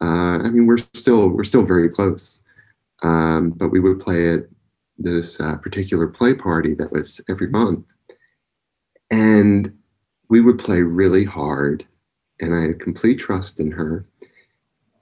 [0.00, 2.42] Uh, I mean, we're still we're still very close,
[3.02, 4.46] um, but we would play at
[4.98, 7.86] this uh, particular play party that was every month,
[9.10, 9.72] and
[10.28, 11.86] we would play really hard,
[12.40, 14.04] and I had complete trust in her,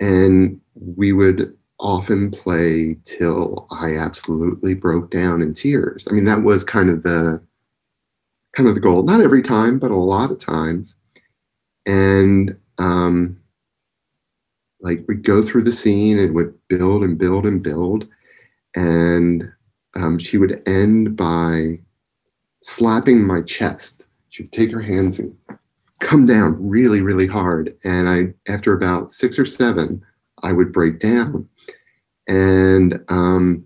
[0.00, 6.06] and we would often play till I absolutely broke down in tears.
[6.08, 7.40] I mean, that was kind of the
[8.54, 9.02] kind of the goal.
[9.02, 10.96] Not every time, but a lot of times.
[11.86, 13.40] And um,
[14.80, 18.06] like we'd go through the scene and would build and build and build.
[18.76, 19.50] And
[19.96, 21.80] um, she would end by
[22.62, 24.06] slapping my chest.
[24.28, 25.34] She would take her hands and
[26.00, 27.76] come down really really hard.
[27.84, 30.02] And i after about six or seven
[30.42, 31.46] i would break down
[32.30, 33.64] and um,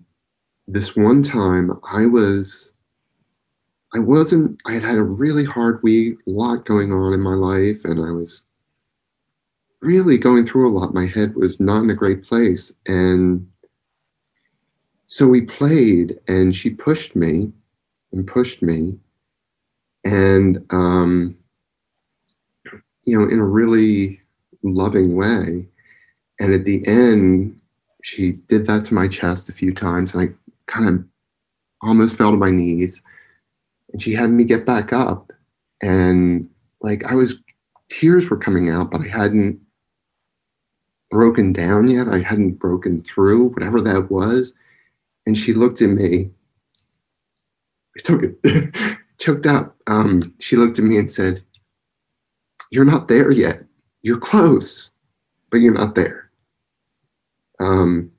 [0.67, 2.73] this one time i was
[3.95, 7.35] I wasn't, I had had a really hard week, a lot going on in my
[7.35, 8.45] life, and I was
[9.81, 10.95] really going through a lot.
[10.95, 12.73] My head was not in a great place.
[12.87, 13.47] And
[15.07, 17.53] so we played, and she pushed me
[18.13, 18.99] and pushed me.
[20.05, 21.37] And, um,
[23.05, 24.21] you know, in a really
[24.65, 25.69] loving way.
[26.41, 27.61] And at the end,
[28.05, 30.33] she did that to my chest a few times, and I
[30.71, 31.05] kind of
[31.83, 33.01] almost fell to my knees
[33.93, 35.31] and she had me get back up
[35.83, 36.49] and
[36.81, 37.37] like i was
[37.91, 39.63] tears were coming out but i hadn't
[41.11, 44.55] broken down yet i hadn't broken through whatever that was
[45.27, 46.31] and she looked at me
[47.97, 48.03] I
[49.19, 49.77] choked up.
[49.87, 51.43] Um, she looked at me and said,
[52.71, 53.63] You're not there yet.
[54.03, 54.91] You're close,
[55.51, 56.24] but you're not there.
[57.61, 58.11] Um,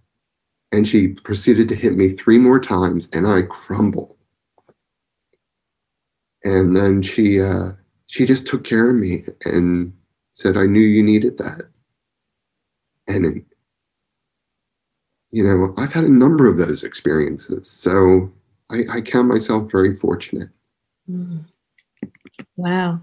[0.72, 4.16] and she proceeded to hit me three more times, and I crumbled.
[6.44, 7.72] And then she uh,
[8.08, 9.94] she just took care of me and
[10.32, 11.62] said, "I knew you needed that."
[13.08, 13.46] And
[15.32, 18.32] you know, I've had a number of those experiences, so
[18.70, 20.50] I, I count myself very fortunate.
[21.10, 21.46] Mm.
[22.58, 23.02] Wow.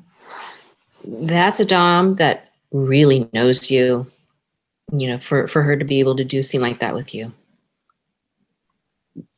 [1.04, 4.06] That's a Dom that really knows you,
[4.92, 7.14] you know, for, for her to be able to do a scene like that with
[7.14, 7.32] you.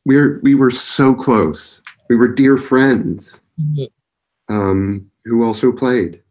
[0.05, 1.81] We're, we were so close.
[2.09, 4.53] We were dear friends Mm-hmm.
[4.53, 6.21] um, who also played.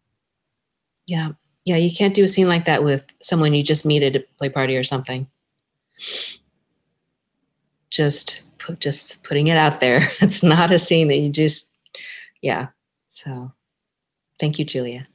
[1.07, 1.31] Yeah.
[1.64, 1.77] Yeah.
[1.77, 4.51] You can't do a scene like that with someone you just meet at a play
[4.51, 5.27] party or something.
[7.91, 10.03] Just put, just putting it out there.
[10.20, 11.70] It's not a scene that you just,
[12.43, 12.68] yeah.
[13.09, 13.51] So
[14.39, 15.09] thank you, Julia.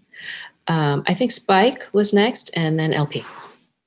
[0.67, 3.23] Um, I think Spike was next and then LP.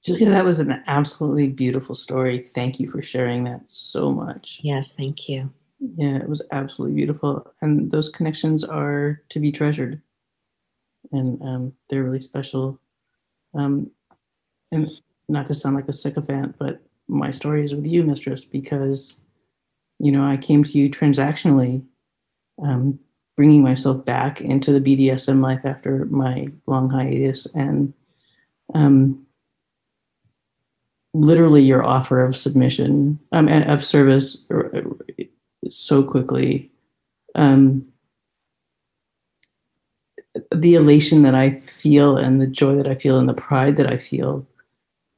[0.04, 2.44] Julia, that was an absolutely beautiful story.
[2.44, 4.58] Thank you for sharing that so much.
[4.62, 5.52] Yes, thank you.
[5.96, 7.52] Yeah, it was absolutely beautiful.
[7.60, 10.00] And those connections are to be treasured.
[11.12, 12.80] And um, they're really special.
[13.54, 13.90] Um,
[14.72, 14.90] and
[15.28, 19.14] not to sound like a sycophant, but my story is with you, Mistress, because,
[19.98, 21.84] you know, I came to you transactionally,
[22.62, 22.98] um,
[23.36, 27.46] bringing myself back into the BDSM life after my long hiatus.
[27.54, 27.92] And
[28.74, 29.26] um,
[31.14, 34.44] literally your offer of submission, um, and of service
[35.68, 36.70] so quickly.
[37.34, 37.86] Um,
[40.54, 43.86] the elation that I feel and the joy that I feel and the pride that
[43.86, 44.46] I feel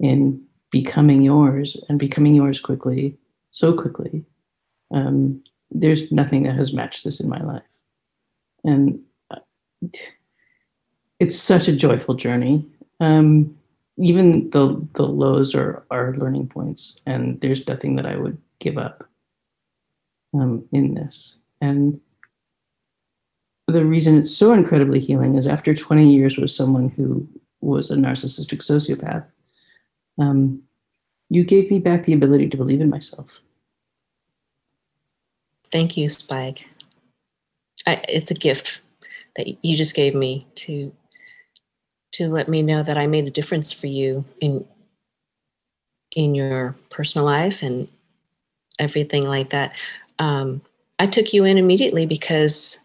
[0.00, 3.16] in becoming yours and becoming yours quickly,
[3.52, 4.24] so quickly.
[4.92, 7.62] Um, there's nothing that has matched this in my life.
[8.64, 9.38] And uh,
[11.20, 12.66] it's such a joyful journey.
[13.00, 13.56] Um,
[13.96, 18.78] even the the lows are are learning points, and there's nothing that I would give
[18.78, 19.08] up
[20.34, 21.36] um, in this.
[21.60, 22.00] And
[23.66, 27.26] the reason it's so incredibly healing is after 20 years with someone who
[27.60, 29.24] was a narcissistic sociopath,
[30.18, 30.62] um,
[31.30, 33.40] you gave me back the ability to believe in myself.
[35.70, 36.68] Thank you, Spike.
[37.86, 38.80] I, it's a gift
[39.36, 40.92] that you just gave me to
[42.14, 44.64] to let me know that I made a difference for you in
[46.12, 47.88] in your personal life and
[48.78, 49.76] everything like that.
[50.20, 50.62] Um,
[51.00, 52.78] I took you in immediately because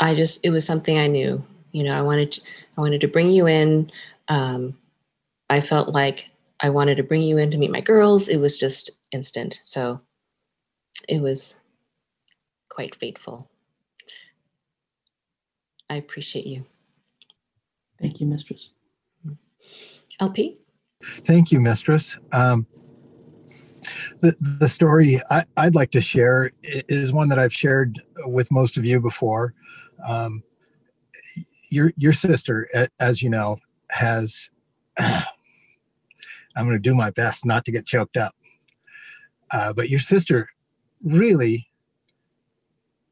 [0.00, 1.44] I just it was something I knew.
[1.72, 2.40] You know, I wanted to,
[2.78, 3.92] I wanted to bring you in.
[4.28, 4.76] Um,
[5.50, 6.30] I felt like
[6.60, 8.28] I wanted to bring you in to meet my girls.
[8.28, 9.60] It was just instant.
[9.64, 10.00] So
[11.08, 11.60] it was
[12.70, 13.50] quite fateful.
[15.90, 16.64] I appreciate you.
[18.00, 18.70] Thank you, Mistress.
[20.20, 20.58] LP?
[21.02, 22.18] Thank you, Mistress.
[22.32, 22.66] Um,
[24.20, 28.76] the, the story I, would like to share is one that I've shared with most
[28.76, 29.54] of you before.
[30.06, 30.42] Um,
[31.70, 32.68] your your sister,
[32.98, 33.58] as you know,
[33.90, 34.50] has.
[34.98, 38.34] I'm going to do my best not to get choked up.
[39.52, 40.48] Uh, but your sister
[41.04, 41.68] really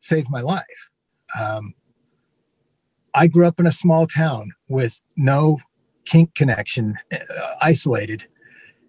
[0.00, 0.90] saved my life.
[1.38, 1.74] Um,
[3.16, 5.56] I grew up in a small town with no
[6.04, 8.28] kink connection, uh, isolated,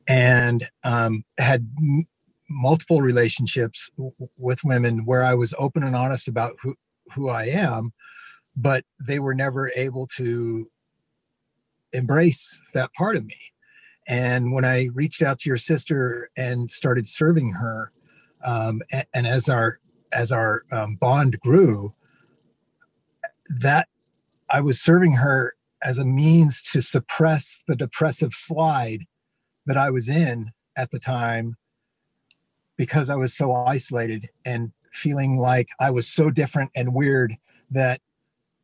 [0.06, 2.06] and um, had m-
[2.50, 6.76] multiple relationships w- with women where I was open and honest about who,
[7.16, 7.94] who I am,
[8.54, 10.70] but they were never able to
[11.94, 13.38] embrace that part of me.
[14.10, 17.94] And when I reached out to your sister and started serving her,
[18.44, 19.80] um, and, and, as our
[20.12, 21.94] as our um, bond grew,
[23.50, 23.88] that
[24.50, 29.06] I was serving her as a means to suppress the depressive slide
[29.66, 31.56] that I was in at the time
[32.78, 37.36] because I was so isolated and feeling like I was so different and weird
[37.70, 38.02] that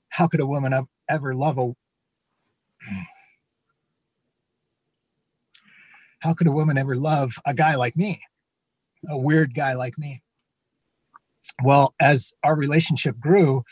[0.09, 1.73] how could a woman ever love a
[6.19, 8.21] how could a woman ever love a guy like me
[9.09, 10.21] a weird guy like me?
[11.63, 13.63] Well as our relationship grew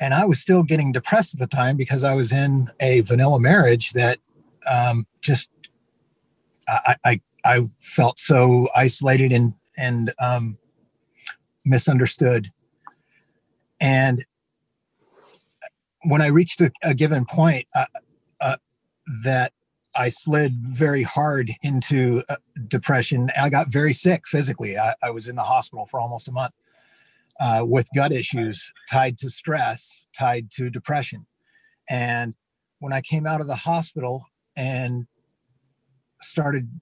[0.00, 3.38] and I was still getting depressed at the time because I was in a vanilla
[3.38, 4.18] marriage that
[4.68, 5.50] um, just
[6.68, 10.58] I, I, I felt so isolated and and um,
[11.64, 12.48] misunderstood.
[13.80, 14.24] And
[16.04, 17.86] when I reached a, a given point, uh,
[18.40, 18.56] uh,
[19.22, 19.52] that
[19.94, 22.36] I slid very hard into uh,
[22.68, 23.30] depression.
[23.38, 24.78] I got very sick physically.
[24.78, 26.54] I, I, was in the hospital for almost a month.
[27.40, 31.26] Uh, with gut issues tied to stress, tied to depression.
[31.88, 32.36] And
[32.78, 34.26] when I came out of the hospital
[34.56, 35.06] and
[36.20, 36.80] started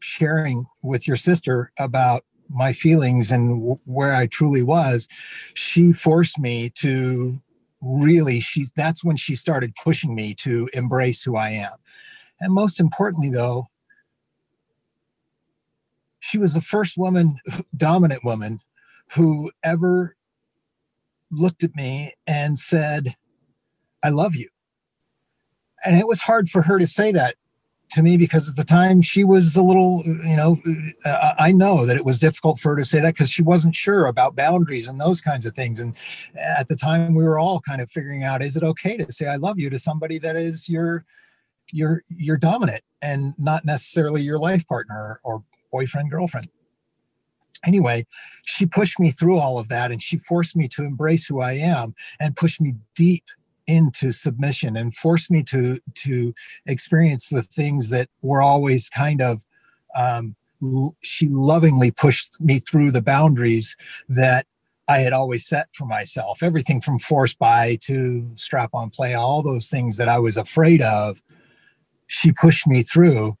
[0.00, 5.08] sharing with your sister about my feelings and w- where I truly was,
[5.54, 7.40] she forced me to
[7.80, 11.72] really she that's when she started pushing me to embrace who I am.
[12.40, 13.68] And most importantly though,
[16.20, 17.36] she was the first woman,
[17.76, 18.60] dominant woman,
[19.14, 20.16] who ever
[21.30, 23.14] looked at me and said,
[24.02, 24.48] I love you.
[25.84, 27.36] And it was hard for her to say that
[27.90, 30.56] to me because at the time she was a little, you know,
[31.04, 33.74] uh, I know that it was difficult for her to say that because she wasn't
[33.74, 35.78] sure about boundaries and those kinds of things.
[35.78, 35.94] And
[36.34, 39.26] at the time, we were all kind of figuring out: is it okay to say
[39.26, 41.04] "I love you" to somebody that is your
[41.72, 46.48] your your dominant and not necessarily your life partner or boyfriend girlfriend?
[47.66, 48.06] Anyway,
[48.44, 51.52] she pushed me through all of that, and she forced me to embrace who I
[51.52, 53.24] am and pushed me deep
[53.66, 56.34] into submission and forced me to to
[56.66, 59.42] experience the things that were always kind of
[59.94, 60.36] um,
[61.00, 63.76] she lovingly pushed me through the boundaries
[64.08, 64.46] that
[64.86, 66.42] I had always set for myself.
[66.42, 70.82] Everything from force bi to strap on play, all those things that I was afraid
[70.82, 71.22] of,
[72.06, 73.34] she pushed me through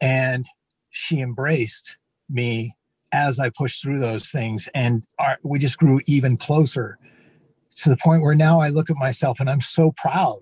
[0.00, 0.44] and
[0.90, 1.96] she embraced
[2.28, 2.76] me
[3.14, 4.68] as I pushed through those things.
[4.74, 6.98] And our, we just grew even closer
[7.76, 10.40] to the point where now I look at myself and I'm so proud.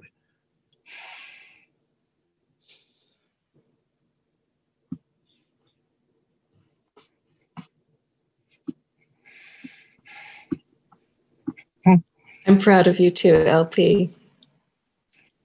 [12.46, 14.10] I'm proud of you too, LP.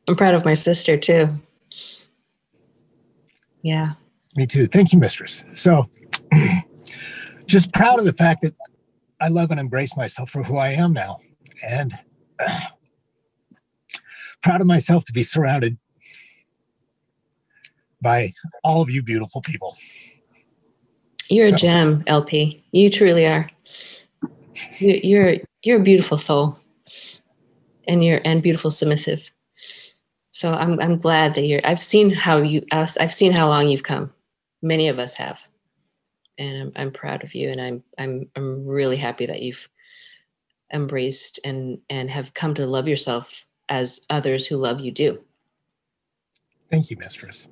[0.08, 1.30] I'm proud of my sister too.
[3.62, 3.94] Yeah.
[4.36, 4.66] Me too.
[4.66, 5.44] Thank you, mistress.
[5.54, 5.90] So,
[7.48, 8.54] just proud of the fact that
[9.20, 11.20] I love and embrace myself for who I am now.
[11.66, 11.94] And
[12.40, 12.60] uh,
[14.44, 15.78] proud of myself to be surrounded
[18.02, 18.34] by
[18.64, 19.76] all of you beautiful people.
[21.30, 22.64] You're So- a gem, LP.
[22.72, 23.50] You truly are.
[24.80, 26.58] You, you're you're a beautiful soul,
[27.88, 29.30] and you're and beautiful submissive.
[30.32, 31.62] So I'm I'm glad that you're.
[31.64, 32.62] I've seen how you.
[32.72, 34.12] I've seen how long you've come.
[34.64, 35.44] Many of us have,
[36.38, 39.70] and I'm I'm proud of you, and I'm I'm I'm really happy that you've
[40.74, 45.24] embraced and and have come to love yourself as others who love you do.
[46.70, 47.48] Thank you, mistress.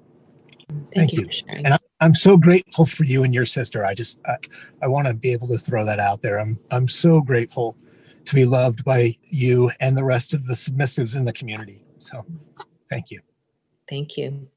[0.69, 1.29] Thank, Thank you, you.
[1.65, 3.86] And I, I'm so grateful for you and your sister.
[3.86, 4.36] I just, I,
[4.81, 6.39] I want to be able to throw that out there.
[6.39, 7.77] I'm, I'm so grateful
[8.25, 11.83] to be loved by you and the rest of the submissives in the community.
[11.99, 12.25] So,
[12.89, 13.21] thank you.
[13.89, 14.47] Thank you.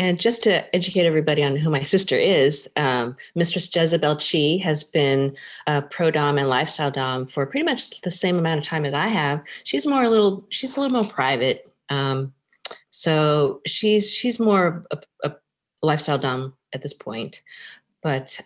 [0.00, 4.82] And just to educate everybody on who my sister is, um, Mistress Jezebel Chi has
[4.82, 5.36] been
[5.66, 8.94] a pro dom and lifestyle dom for pretty much the same amount of time as
[8.94, 9.42] I have.
[9.64, 11.70] She's more a little, she's a little more private.
[11.90, 12.32] Um,
[12.88, 15.34] so she's she's more a, a
[15.82, 17.42] lifestyle dom at this point,
[18.02, 18.40] but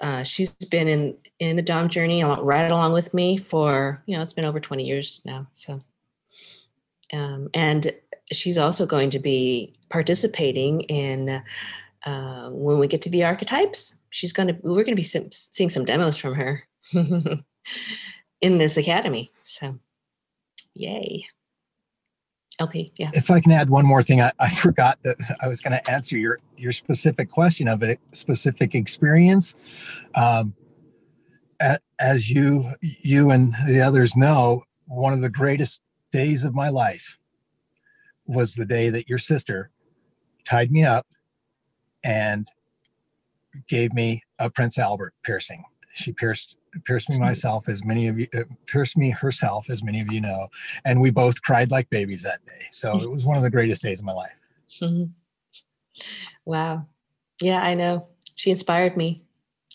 [0.00, 4.22] uh, she's been in in the dom journey right along with me for you know
[4.22, 5.46] it's been over twenty years now.
[5.52, 5.78] So,
[7.12, 7.92] um, and
[8.32, 11.42] she's also going to be participating in
[12.04, 13.98] uh, when we get to the archetypes.
[14.10, 16.62] She's going to we're going to be seeing some demos from her
[18.40, 19.30] in this academy.
[19.44, 19.78] So,
[20.74, 21.26] yay.
[22.58, 23.10] LP, yeah.
[23.12, 25.90] If I can add one more thing, I, I forgot that I was going to
[25.90, 29.54] answer your your specific question of a specific experience.
[30.14, 30.54] Um,
[31.98, 35.82] as you you and the others know, one of the greatest
[36.12, 37.18] days of my life
[38.26, 39.70] was the day that your sister
[40.44, 41.06] tied me up
[42.04, 42.46] and
[43.68, 45.64] gave me a Prince Albert piercing.
[45.94, 50.00] She pierced pierced me myself, as many of you uh, pierced me herself, as many
[50.00, 50.48] of you know,
[50.84, 52.66] and we both cried like babies that day.
[52.70, 54.32] So it was one of the greatest days of my life.
[54.80, 55.10] Mhm.
[56.44, 56.86] Wow.
[57.40, 58.08] Yeah, I know.
[58.34, 59.22] She inspired me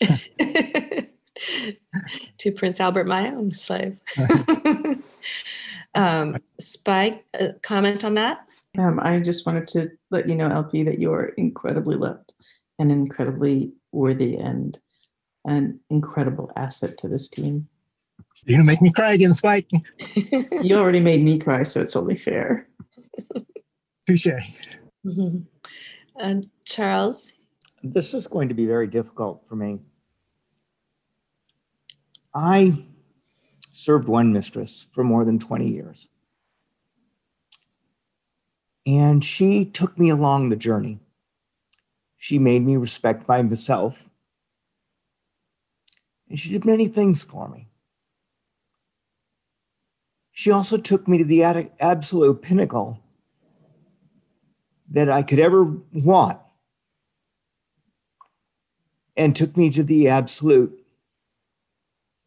[2.38, 3.98] to Prince Albert my own slave.
[5.94, 8.46] um, Spike, uh, comment on that?
[8.78, 12.32] Um, I just wanted to let you know, LP, that you are incredibly loved
[12.78, 14.78] and incredibly worthy and
[15.44, 17.68] an incredible asset to this team.
[18.44, 19.70] You're gonna make me cry again, Spike.
[20.62, 22.68] You already made me cry, so it's only fair.
[24.06, 24.28] Touche.
[25.06, 25.44] Mhm.
[26.20, 27.32] And Charles,
[27.82, 29.80] This is going to be very difficult for me.
[32.34, 32.76] I
[33.82, 36.08] served one mistress for more than 20 years.
[38.86, 41.00] And she took me along the journey.
[42.18, 43.98] She made me respect myself.
[46.28, 47.68] And she did many things for me.
[50.32, 51.44] she also took me to the
[51.78, 52.98] absolute pinnacle
[54.90, 56.38] that I could ever want
[59.16, 60.81] and took me to the absolute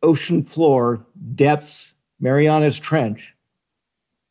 [0.06, 3.36] ocean floor depths, Marianas Trench,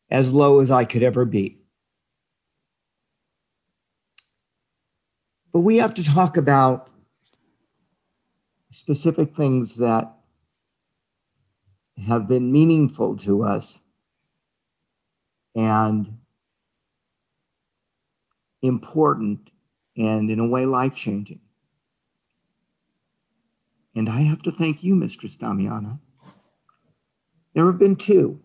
[0.09, 1.59] as low as I could ever be.
[5.53, 6.89] But we have to talk about
[8.71, 10.13] specific things that
[12.07, 13.79] have been meaningful to us
[15.55, 16.17] and
[18.61, 19.49] important
[19.95, 21.39] and in a way life changing.
[23.95, 25.99] And I have to thank you, Mistress Damiana.
[27.53, 28.41] There have been two.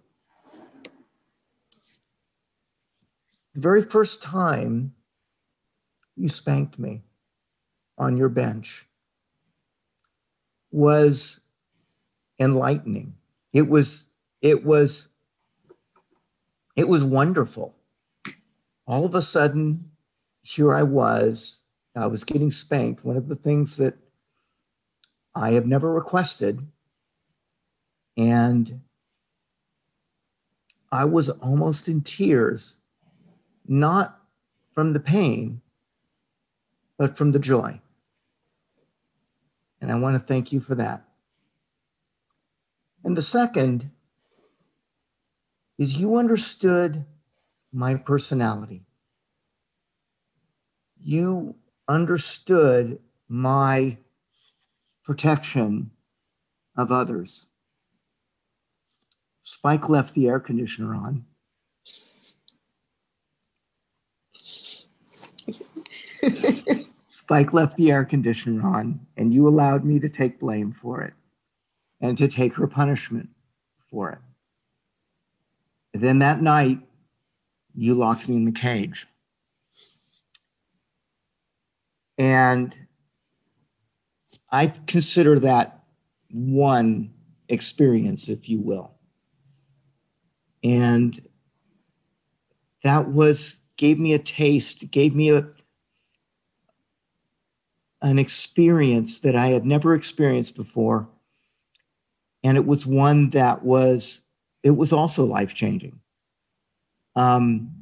[3.55, 4.95] The very first time
[6.17, 7.03] you spanked me
[7.99, 8.87] on your bench
[10.71, 11.41] was
[12.39, 13.15] enlightening.
[13.53, 14.07] It was,
[14.41, 15.09] it was,
[16.77, 17.75] it was wonderful.
[18.87, 19.91] All of a sudden,
[20.43, 21.63] here I was.
[21.97, 23.05] I was getting spanked.
[23.05, 23.95] One of the things that
[25.35, 26.67] I have never requested.
[28.17, 28.81] And
[30.93, 32.77] I was almost in tears,
[33.67, 34.19] not
[34.73, 35.61] from the pain,
[36.99, 37.81] but from the joy.
[39.81, 41.05] And I want to thank you for that.
[43.05, 43.91] And the second
[45.79, 47.07] is you understood
[47.73, 48.85] my personality.
[51.03, 51.55] You
[51.89, 53.97] understood my
[55.11, 55.91] protection
[56.77, 57.47] of others.
[59.43, 61.25] Spike left the air conditioner on.
[67.07, 71.15] Spike left the air conditioner on, and you allowed me to take blame for it
[72.01, 73.29] and to take her punishment
[73.91, 74.19] for it.
[75.93, 76.79] And then that night,
[77.75, 79.09] you locked me in the cage.
[82.17, 82.79] And
[84.51, 85.85] I consider that
[86.31, 87.13] one
[87.49, 88.95] experience, if you will.
[90.63, 91.21] And
[92.85, 95.51] that was gave me a taste, gave me a
[98.03, 101.09] an experience that I had never experienced before.
[102.43, 104.21] And it was one that was
[104.63, 106.01] it was also life changing.
[107.17, 107.73] Um,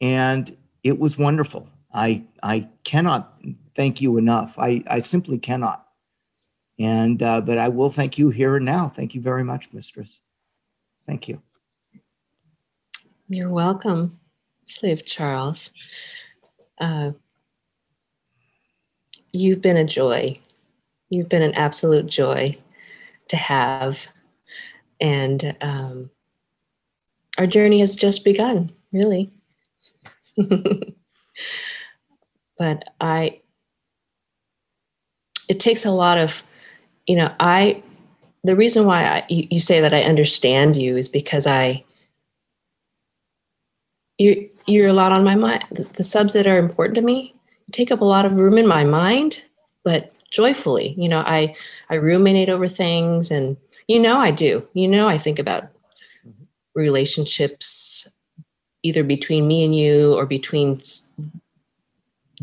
[0.00, 1.68] and it was wonderful.
[1.94, 3.40] I I cannot
[3.74, 4.58] thank you enough.
[4.58, 5.86] I I simply cannot.
[6.78, 8.88] And uh, but I will thank you here and now.
[8.88, 10.20] Thank you very much, Mistress.
[11.06, 11.42] Thank you.
[13.28, 14.18] You're welcome,
[14.66, 15.70] Slave Charles.
[16.78, 17.12] Uh,
[19.32, 20.38] you've been a joy.
[21.08, 22.56] You've been an absolute joy
[23.28, 24.06] to have.
[25.00, 26.10] And um,
[27.38, 29.30] our journey has just begun, really.
[32.58, 33.40] but I,
[35.48, 36.42] it takes a lot of
[37.06, 37.82] you know, I,
[38.44, 41.84] the reason why I, you, you say that I understand you is because I,
[44.18, 45.64] you, you're a lot on my mind.
[45.72, 47.34] The, the subs that are important to me
[47.72, 49.42] take up a lot of room in my mind,
[49.82, 50.94] but joyfully.
[50.96, 51.54] You know, I,
[51.90, 53.56] I ruminate over things and
[53.88, 54.66] you know I do.
[54.74, 55.64] You know I think about
[56.26, 56.44] mm-hmm.
[56.74, 58.08] relationships
[58.84, 60.80] either between me and you or between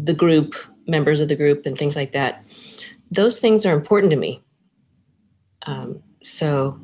[0.03, 0.55] the group
[0.87, 2.43] members of the group and things like that
[3.11, 4.41] those things are important to me
[5.65, 6.79] um, so,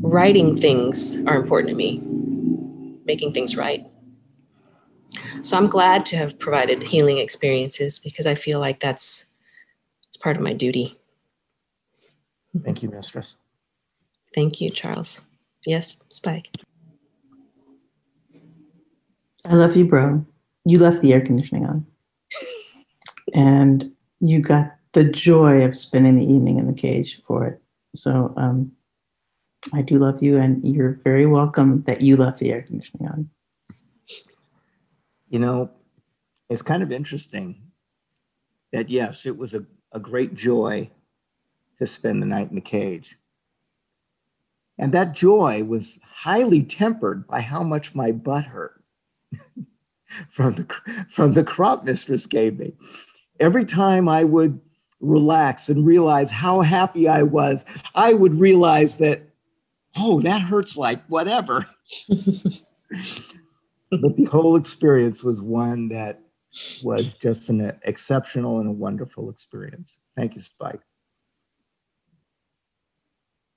[0.00, 2.02] writing things are important to me,
[3.04, 3.86] making things right.
[5.42, 9.26] So I'm glad to have provided healing experiences because I feel like that's
[10.06, 10.94] it's part of my duty.
[12.64, 13.36] Thank you, Mistress.
[14.34, 15.22] Thank you, Charles.
[15.66, 16.48] Yes, Spike.
[19.44, 20.24] I love you, bro.
[20.68, 21.86] You left the air conditioning on.
[23.34, 23.90] and
[24.20, 27.62] you got the joy of spending the evening in the cage for it.
[27.96, 28.70] So um,
[29.72, 33.30] I do love you, and you're very welcome that you left the air conditioning on.
[35.30, 35.70] You know,
[36.50, 37.62] it's kind of interesting
[38.74, 40.90] that, yes, it was a, a great joy
[41.78, 43.16] to spend the night in the cage.
[44.76, 48.84] And that joy was highly tempered by how much my butt hurt
[50.30, 50.64] from the
[51.08, 52.72] from the crop mistress gave me.
[53.40, 54.60] Every time I would
[55.00, 59.22] relax and realize how happy I was, I would realize that,
[59.96, 61.66] oh, that hurts like whatever.
[62.08, 62.62] but
[63.90, 66.20] the whole experience was one that
[66.82, 70.00] was just an exceptional and a wonderful experience.
[70.16, 70.80] Thank you, Spike.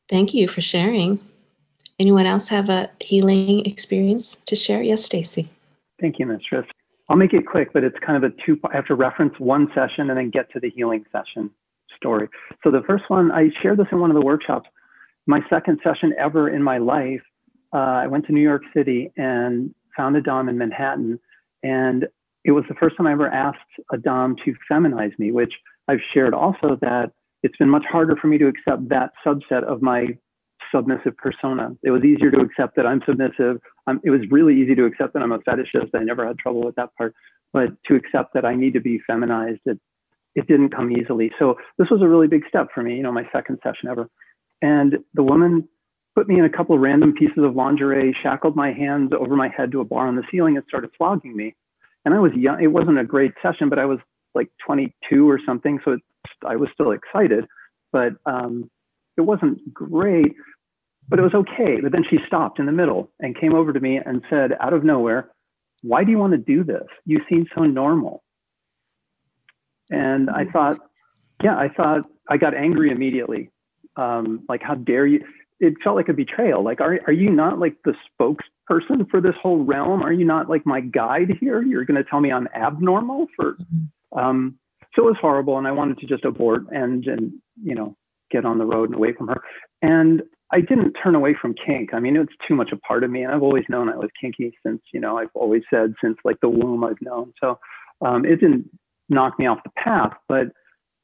[0.10, 1.20] Thank you for sharing.
[2.00, 4.84] anyone else have a healing experience to share?
[4.84, 5.50] Yes, Stacy.
[6.02, 6.66] Thank you, Mistress.
[7.10, 8.60] I'll make it quick, but it's kind of a two.
[8.72, 11.52] I have to reference one session and then get to the healing session
[11.96, 12.28] story.
[12.64, 14.68] So the first one, I shared this in one of the workshops.
[15.28, 17.22] My second session ever in my life,
[17.74, 21.20] uh, I went to New York City and found a Dom in Manhattan,
[21.64, 22.08] and
[22.44, 23.60] it was the first time I ever asked
[23.94, 25.54] a Dom to feminize me, which
[25.88, 27.12] I've shared also that
[27.44, 30.08] it's been much harder for me to accept that subset of my
[30.74, 31.76] submissive persona.
[31.84, 33.60] It was easier to accept that I'm submissive.
[33.88, 35.90] Um, it was really easy to accept that I'm a fetishist.
[35.94, 37.14] I never had trouble with that part.
[37.54, 39.80] But to accept that I need to be feminized, it,
[40.36, 41.32] it didn't come easily.
[41.38, 44.10] So this was a really big step for me, you know, my second session ever.
[44.62, 45.68] And the woman
[46.16, 49.50] put me in a couple of random pieces of lingerie, shackled my hands over my
[49.50, 51.56] head to a bar on the ceiling, and started flogging me.
[52.06, 52.62] And I was young.
[52.62, 54.00] It wasn't a great session, but I was
[54.34, 56.02] like 22 or something, so it,
[56.46, 57.46] I was still excited.
[57.92, 58.70] But um,
[59.18, 60.34] it wasn't great,
[61.08, 61.82] but it was okay.
[61.82, 64.74] But then she stopped in the middle and came over to me and said, out
[64.74, 65.30] of nowhere,
[65.82, 66.88] "Why do you want to do this?
[67.06, 68.24] You seem so normal."
[69.90, 70.78] And I thought,
[71.44, 73.50] yeah, I thought I got angry immediately.
[73.98, 75.24] Um, like, how dare you?
[75.60, 76.64] It felt like a betrayal.
[76.64, 80.02] Like, are, are you not like the spokesperson for this whole realm?
[80.02, 81.62] Are you not like my guide here?
[81.62, 83.58] You're going to tell me I'm abnormal for,
[84.16, 84.58] um,
[84.96, 85.60] so it was horrible.
[85.60, 87.96] And I wanted to just abort and, and, you know,
[88.32, 89.44] get on the road and away from her.
[89.84, 90.24] And
[90.54, 91.94] I didn't turn away from kink.
[91.94, 93.24] I mean, it's too much a part of me.
[93.24, 96.40] And I've always known I was kinky since, you know, I've always said since like
[96.42, 97.34] the womb I've known.
[97.40, 97.58] So
[98.06, 98.70] um, it didn't
[99.08, 100.48] knock me off the path, but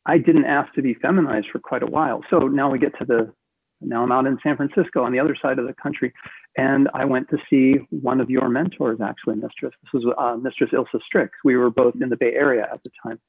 [0.05, 2.23] I didn't ask to be feminized for quite a while.
[2.29, 3.33] So now we get to the,
[3.79, 6.11] now I'm out in San Francisco on the other side of the country.
[6.57, 9.73] And I went to see one of your mentors, actually, Mistress.
[9.83, 11.37] This was uh, Mistress Ilsa Strix.
[11.43, 13.19] We were both in the Bay Area at the time.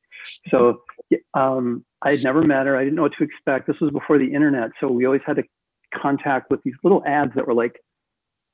[0.51, 0.83] So
[1.35, 2.77] um, I had never met her.
[2.77, 3.67] I didn't know what to expect.
[3.67, 4.71] This was before the internet.
[4.81, 5.45] So we always had to
[5.95, 7.81] contact with these little ads that were like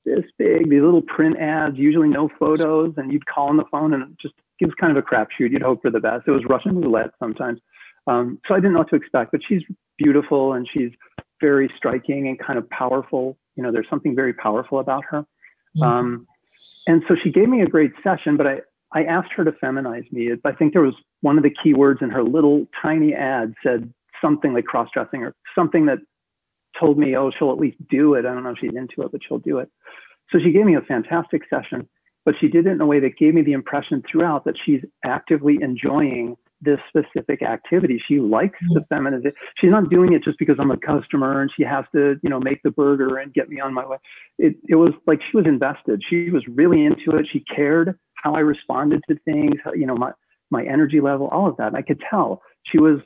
[0.05, 2.95] this big, these little print ads, usually no photos.
[2.97, 5.51] And you'd call on the phone and it just gives kind of a crapshoot.
[5.51, 6.24] You'd hope for the best.
[6.26, 7.61] It was Russian roulette sometimes.
[8.07, 9.62] Um, so I didn't know what to expect, but she's
[9.99, 10.91] beautiful and she's
[11.41, 13.39] very striking and kind of powerful.
[13.57, 15.20] You know, there's something very powerful about her.
[15.76, 15.82] Mm-hmm.
[15.82, 16.26] Um,
[16.87, 18.61] and so she gave me a great session, but I,
[18.93, 20.30] I asked her to feminize me.
[20.45, 23.93] I think there was one of the key words in her little tiny ad said
[24.20, 25.99] something like cross dressing or something that
[26.79, 28.27] told me, oh, she'll at least do it.
[28.27, 29.70] I don't know if she's into it, but she'll do it.
[30.31, 31.89] So she gave me a fantastic session,
[32.25, 34.81] but she did it in a way that gave me the impression throughout that she's
[35.05, 38.03] actively enjoying this specific activity.
[38.09, 38.95] She likes the mm-hmm.
[38.95, 39.22] feminine.
[39.59, 42.41] She's not doing it just because I'm a customer and she has to, you know,
[42.41, 43.99] make the burger and get me on my way.
[44.39, 46.03] It, it was like she was invested.
[46.09, 47.27] She was really into it.
[47.31, 50.12] She cared how I responded to things, you know, my,
[50.51, 51.68] my energy level, all of that.
[51.68, 53.01] And I could tell she was,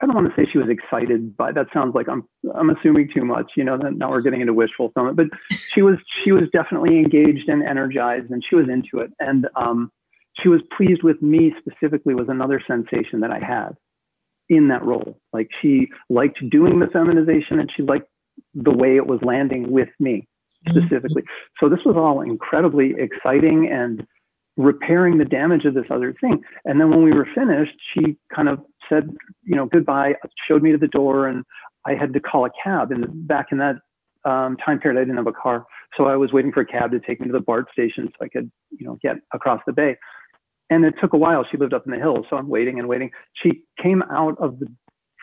[0.00, 2.24] I don't want to say she was excited, but that sounds like I'm,
[2.54, 5.82] I'm assuming too much, you know, that now we're getting into wish fulfillment, but she
[5.82, 9.10] was, she was definitely engaged and energized and she was into it.
[9.18, 9.90] And, um,
[10.40, 13.70] she was pleased with me specifically was another sensation that I had
[14.48, 15.18] in that role.
[15.32, 18.08] Like she liked doing the feminization and she liked
[18.54, 20.28] the way it was landing with me
[20.66, 20.78] mm-hmm.
[20.78, 21.22] specifically.
[21.22, 21.64] Mm-hmm.
[21.64, 24.06] So this was all incredibly exciting and
[24.58, 26.42] repairing the damage of this other thing.
[26.66, 29.08] And then when we were finished, she kind of said,
[29.44, 30.12] you know, goodbye,
[30.46, 31.44] showed me to the door, and
[31.86, 32.92] I had to call a cab.
[32.92, 33.76] And back in that
[34.30, 35.64] um, time period, I didn't have a car,
[35.96, 38.24] so I was waiting for a cab to take me to the BART station so
[38.24, 39.96] I could, you know, get across the bay
[40.70, 41.44] and it took a while.
[41.50, 43.10] She lived up in the hills, so I'm waiting and waiting.
[43.42, 44.66] She came out of the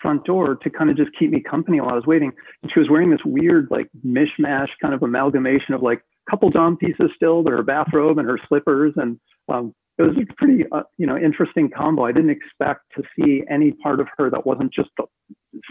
[0.02, 2.32] front door to kind of just keep me company while I was waiting.
[2.62, 6.78] And she was wearing this weird, like mishmash kind of amalgamation of like couple dom
[6.78, 9.20] pieces still, but her bathrobe and her slippers, and
[9.50, 12.06] um, it was a pretty, uh, you know, interesting combo.
[12.06, 15.06] I didn't expect to see any part of her that wasn't just the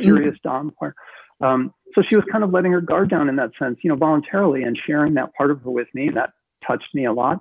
[0.01, 0.49] serious mm-hmm.
[0.49, 0.95] dom part.
[1.41, 3.97] Um, so she was kind of letting her guard down in that sense, you know,
[3.97, 6.09] voluntarily and sharing that part of her with me.
[6.15, 6.31] That
[6.67, 7.41] touched me a lot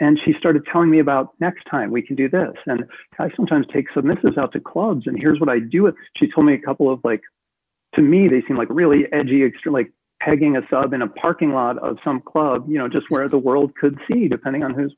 [0.00, 2.84] and she started telling me about next time we can do this and
[3.18, 6.46] i sometimes take submissives out to clubs and here's what i do with she told
[6.46, 7.20] me a couple of like
[7.94, 9.90] to me they seem like really edgy extreme like
[10.20, 13.38] pegging a sub in a parking lot of some club you know just where the
[13.38, 14.94] world could see depending on who's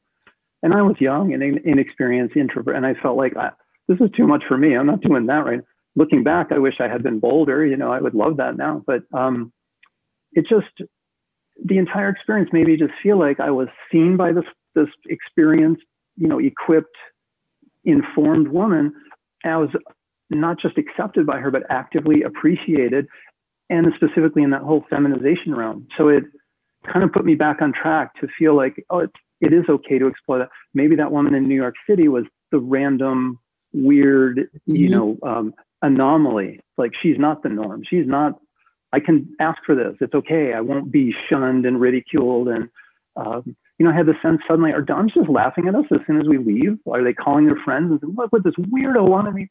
[0.62, 3.51] and i was young and inexperienced introvert and i felt like I,
[3.89, 5.61] this is too much for me i'm not doing that right
[5.97, 8.83] looking back i wish i had been bolder you know i would love that now
[8.87, 9.53] but um
[10.33, 10.89] it just
[11.64, 14.45] the entire experience made me just feel like I was seen by this
[14.75, 15.83] this experienced,
[16.16, 16.97] you know, equipped,
[17.85, 18.93] informed woman.
[19.45, 19.71] I was
[20.31, 23.07] not just accepted by her, but actively appreciated,
[23.71, 25.87] and specifically in that whole feminization realm.
[25.97, 26.25] So it
[26.93, 29.99] kind of put me back on track to feel like, oh, it's, it is okay
[29.99, 30.51] to explore that.
[30.75, 33.39] Maybe that woman in New York City was the random,
[33.73, 34.77] weird, mm-hmm.
[34.77, 36.61] you know, um, anomaly.
[36.77, 37.83] Like she's not the norm.
[37.89, 38.39] She's not
[38.93, 39.95] I can ask for this.
[40.01, 40.53] It's okay.
[40.55, 42.49] I won't be shunned and ridiculed.
[42.49, 42.68] And,
[43.16, 46.01] um, you know, I had the sense suddenly, are Doms just laughing at us as
[46.07, 46.79] soon as we leave?
[46.91, 49.49] Are they calling their friends and saying, look what this weirdo wanted me?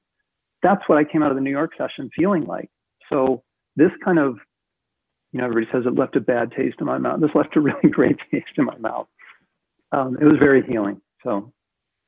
[0.62, 2.70] That's what I came out of the New York session feeling like.
[3.10, 3.44] So
[3.80, 4.38] this kind of,
[5.32, 7.22] you know, everybody says it left a bad taste in my mouth.
[7.22, 9.08] This left a really great taste in my mouth.
[9.92, 11.02] Um, it was very healing.
[11.24, 11.52] So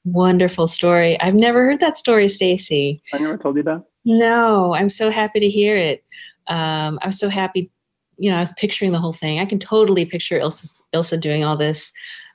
[0.05, 1.19] wonderful story.
[1.19, 3.01] I've never heard that story, Stacy.
[3.13, 3.83] I never told you that.
[4.05, 6.03] No, I'm so happy to hear it.
[6.47, 7.71] Um, I was so happy.
[8.17, 9.39] You know, I was picturing the whole thing.
[9.39, 11.91] I can totally picture Ilsa, Ilsa doing all this.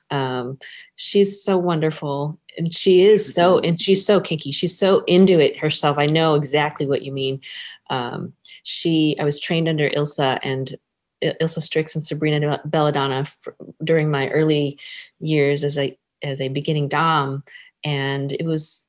[0.09, 0.57] Um,
[0.95, 4.51] she's so wonderful, and she is so, and she's so kinky.
[4.51, 5.97] She's so into it herself.
[5.97, 7.41] I know exactly what you mean.
[7.89, 8.33] Um,
[8.63, 10.75] she, I was trained under Ilsa and
[11.23, 14.79] Ilsa Strix and Sabrina Belladonna for, during my early
[15.19, 17.43] years as a as a beginning dom,
[17.83, 18.85] and it was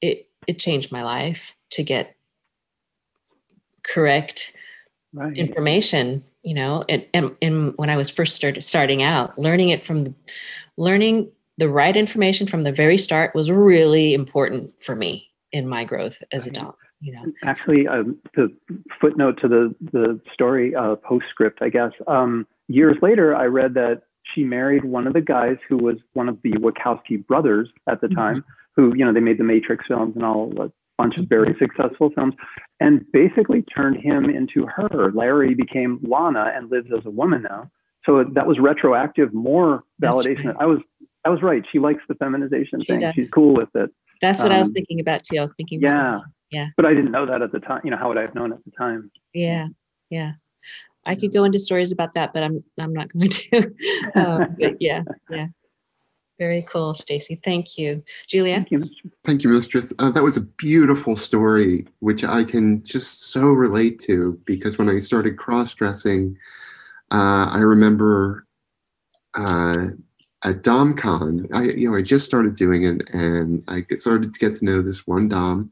[0.00, 2.16] it it changed my life to get
[3.82, 4.52] correct
[5.12, 5.36] right.
[5.36, 9.84] information you know and, and, and when i was first started starting out learning it
[9.84, 10.14] from the,
[10.76, 15.84] learning the right information from the very start was really important for me in my
[15.84, 16.56] growth as right.
[16.56, 17.24] a dom you know.
[17.42, 18.54] Actually um, the
[19.00, 21.92] footnote to the the story uh, postscript i guess.
[22.06, 24.02] Um, years later i read that
[24.34, 28.08] she married one of the guys who was one of the wachowski brothers at the
[28.08, 28.16] mm-hmm.
[28.16, 28.44] time
[28.74, 31.64] who you know they made the matrix films and all a bunch of very mm-hmm.
[31.64, 32.34] successful films
[32.80, 35.10] and basically turned him into her.
[35.12, 37.70] Larry became lana and lives as a woman now.
[38.04, 40.56] So that was retroactive more validation right.
[40.60, 40.78] i was
[41.24, 41.62] i was right.
[41.72, 43.00] She likes the feminization she thing.
[43.00, 43.14] does.
[43.14, 43.90] she's cool with it.
[44.22, 45.38] That's what um, i was um, thinking about too.
[45.38, 46.20] I was thinking yeah
[46.50, 46.68] yeah.
[46.76, 47.80] But I didn't know that at the time.
[47.84, 49.10] You know, how would I have known at the time?
[49.34, 49.68] Yeah.
[50.10, 50.32] Yeah.
[51.06, 53.58] I could go into stories about that, but I'm I'm not going to.
[54.14, 55.46] um, but yeah, yeah.
[56.38, 57.40] Very cool, Stacy.
[57.42, 58.56] Thank you, Julia.
[58.56, 58.90] Thank you,
[59.24, 59.92] Thank you, Mistress.
[59.98, 64.90] Uh, that was a beautiful story, which I can just so relate to because when
[64.90, 66.36] I started cross dressing,
[67.10, 68.46] uh, I remember
[69.34, 69.86] uh,
[70.44, 74.56] at DomCon, I you know I just started doing it, and I started to get
[74.56, 75.70] to know this one Dom,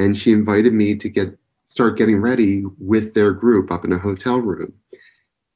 [0.00, 1.36] and she invited me to get
[1.66, 4.72] start getting ready with their group up in a hotel room.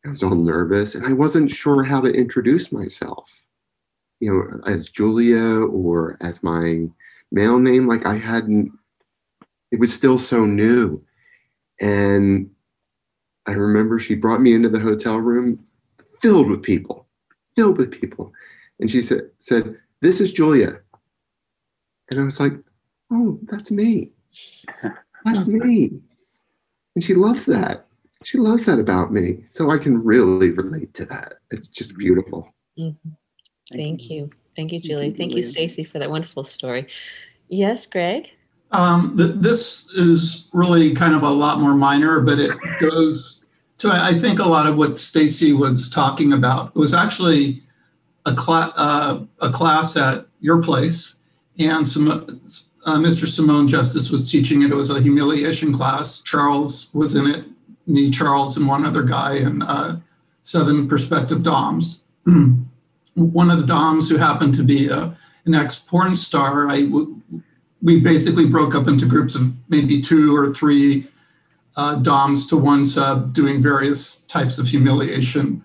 [0.06, 3.30] I was all nervous and I wasn't sure how to introduce myself,
[4.20, 6.86] you know, as Julia or as my
[7.32, 7.88] male name.
[7.88, 8.70] Like I hadn't,
[9.72, 11.00] it was still so new.
[11.80, 12.50] And
[13.46, 15.64] I remember she brought me into the hotel room
[16.20, 17.08] filled with people,
[17.56, 18.30] filled with people.
[18.78, 20.80] And she said, said, This is Julia.
[22.10, 22.52] And I was like,
[23.10, 24.12] Oh, that's me.
[25.24, 26.00] That's me.
[26.94, 27.86] And she loves that.
[28.22, 29.42] She loves that about me.
[29.44, 31.34] So I can really relate to that.
[31.50, 32.52] It's just beautiful.
[32.78, 33.10] Mm-hmm.
[33.72, 34.30] Thank you.
[34.56, 35.12] Thank you, Julie.
[35.12, 36.86] Thank you, Stacy, for that wonderful story.
[37.48, 38.32] Yes, Greg?
[38.70, 43.44] Um, th- this is really kind of a lot more minor, but it goes
[43.78, 46.68] to, I think, a lot of what Stacy was talking about.
[46.68, 47.62] It was actually
[48.26, 51.18] a, cl- uh, a class at your place,
[51.58, 52.40] and some
[52.86, 53.26] uh, Mr.
[53.26, 54.70] Simone Justice was teaching it.
[54.70, 56.22] It was a humiliation class.
[56.22, 57.44] Charles was in it,
[57.86, 59.96] me, Charles, and one other guy, and uh,
[60.42, 62.04] seven prospective DOMs.
[63.14, 65.14] one of the DOMs who happened to be a, uh,
[65.46, 66.88] an ex porn star, I,
[67.82, 71.06] we basically broke up into groups of maybe two or three
[71.76, 75.62] uh, DOMs to one sub doing various types of humiliation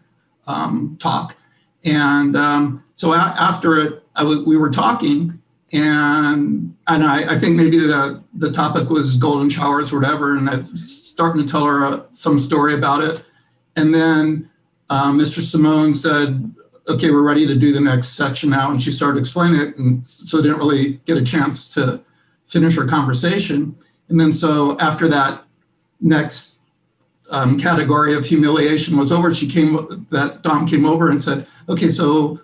[0.48, 1.38] um, talk.
[1.86, 4.04] And um, so a- after it,
[4.46, 5.39] we were talking,
[5.72, 10.50] and and I, I, think maybe the the topic was golden showers or whatever, and
[10.50, 13.24] I was starting to tell her uh, some story about it,
[13.76, 14.50] and then
[14.90, 15.42] um, Mr.
[15.42, 16.54] Simone said,
[16.88, 20.08] "Okay, we're ready to do the next section now," and she started explaining it, and
[20.08, 22.02] so I didn't really get a chance to
[22.48, 23.76] finish her conversation,
[24.10, 25.44] and then so after that
[26.02, 26.62] next
[27.30, 31.90] um, category of humiliation was over, she came that Dom came over and said, "Okay,
[31.90, 32.40] so."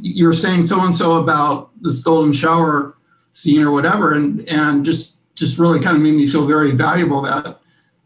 [0.00, 2.96] you're saying so and so about this golden shower
[3.32, 7.22] scene or whatever, and and just just really kind of made me feel very valuable
[7.22, 7.60] that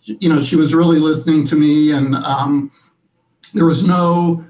[0.04, 2.70] you know she was really listening to me, and um,
[3.54, 4.44] there was no.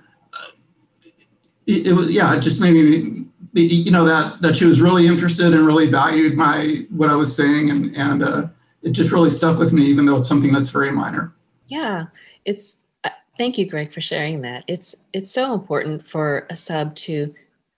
[1.67, 5.07] It, it was yeah, it just made me you know that that she was really
[5.07, 8.49] interested and really valued my what I was saying, and and uh,
[8.83, 11.33] it just really stuck with me, even though it's something that's very minor.
[11.69, 12.07] Yeah,
[12.45, 12.81] it's
[13.41, 14.65] Thank you, Greg, for sharing that.
[14.67, 17.35] It's it's so important for a sub to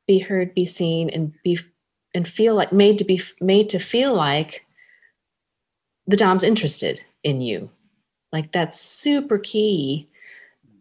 [0.06, 1.58] be heard, be seen, and be
[2.14, 4.66] and feel like made to be made to feel like
[6.06, 7.70] the dom's interested in you.
[8.32, 10.08] Like that's super key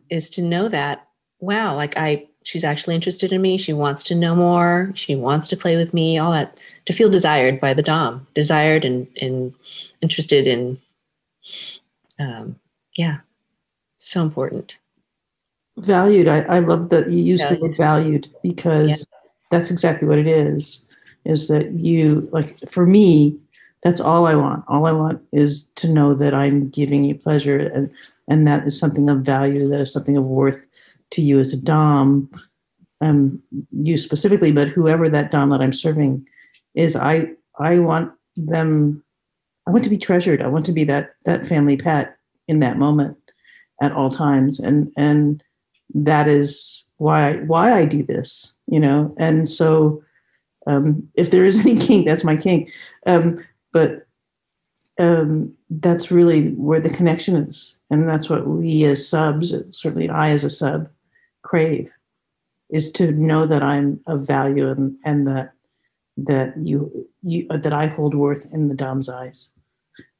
[0.10, 1.08] is to know that
[1.40, 3.58] wow, like I she's actually interested in me.
[3.58, 4.92] She wants to know more.
[4.96, 6.18] She wants to play with me.
[6.18, 9.54] All that to feel desired by the dom, desired and and
[10.02, 10.80] interested in
[12.20, 12.60] um,
[12.98, 13.20] Yeah.
[13.98, 14.78] So important.
[15.78, 16.28] Valued.
[16.28, 19.08] I, I love that you use the word valued because
[19.50, 20.86] that's exactly what it is.
[21.26, 23.38] Is that you like for me,
[23.84, 24.64] that's all I want.
[24.68, 27.90] All I want is to know that I'm giving you pleasure and
[28.28, 30.68] and that is something of value, that is something of worth
[31.12, 32.30] to you as a Dom,
[33.02, 33.42] um,
[33.72, 36.28] you specifically, but whoever that Dom that I'm serving
[36.76, 39.04] is, I I want them
[39.68, 40.42] I want to be treasured.
[40.42, 42.18] I want to be that that family pet
[42.48, 43.18] in that moment
[43.82, 44.60] at all times.
[44.60, 45.44] And and
[45.94, 49.14] that is why why I do this, you know.
[49.18, 50.04] And so
[50.68, 52.72] um, if there is any kink, that's my kink.
[53.06, 54.08] Um, but
[55.00, 60.30] um, that's really where the connection is, and that's what we as subs, certainly I
[60.30, 60.90] as a sub,
[61.42, 61.90] crave,
[62.70, 65.54] is to know that I'm of value and and that
[66.18, 69.50] that you you that I hold worth in the Dom's eyes.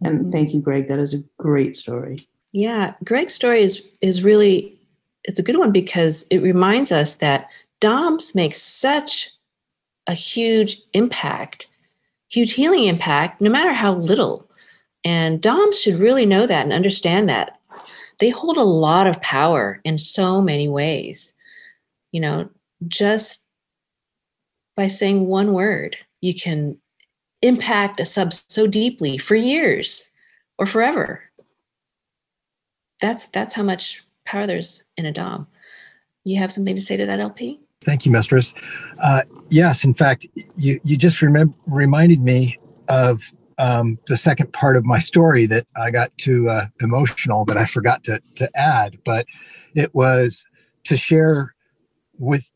[0.04, 0.88] And thank you, Greg.
[0.88, 2.28] That is a great story.
[2.54, 4.78] Yeah, Greg's story is is really
[5.24, 7.48] it's a good one because it reminds us that
[7.80, 9.30] DOMs make such
[10.08, 11.68] a huge impact,
[12.30, 14.50] huge healing impact, no matter how little.
[15.04, 17.60] And DOMs should really know that and understand that.
[18.20, 21.36] They hold a lot of power in so many ways.
[22.12, 22.50] You know,
[22.88, 23.48] just
[24.76, 26.78] by saying one word, you can
[27.42, 30.12] impact a sub so deeply for years
[30.58, 31.24] or forever.
[33.00, 35.48] That's that's how much power there's in a dom.
[36.24, 37.60] You have something to say to that, LP?
[37.84, 38.54] Thank you, Mistress.
[39.02, 42.58] Uh, yes, in fact, you you just remember reminded me
[42.90, 47.58] of um, the second part of my story that I got too uh, emotional that
[47.58, 49.26] I forgot to to add, but
[49.76, 50.46] it was
[50.84, 51.56] to share
[52.20, 52.52] with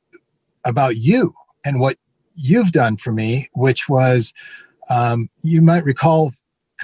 [0.63, 1.97] about you and what
[2.35, 4.33] you've done for me, which was
[4.89, 6.33] um, you might recall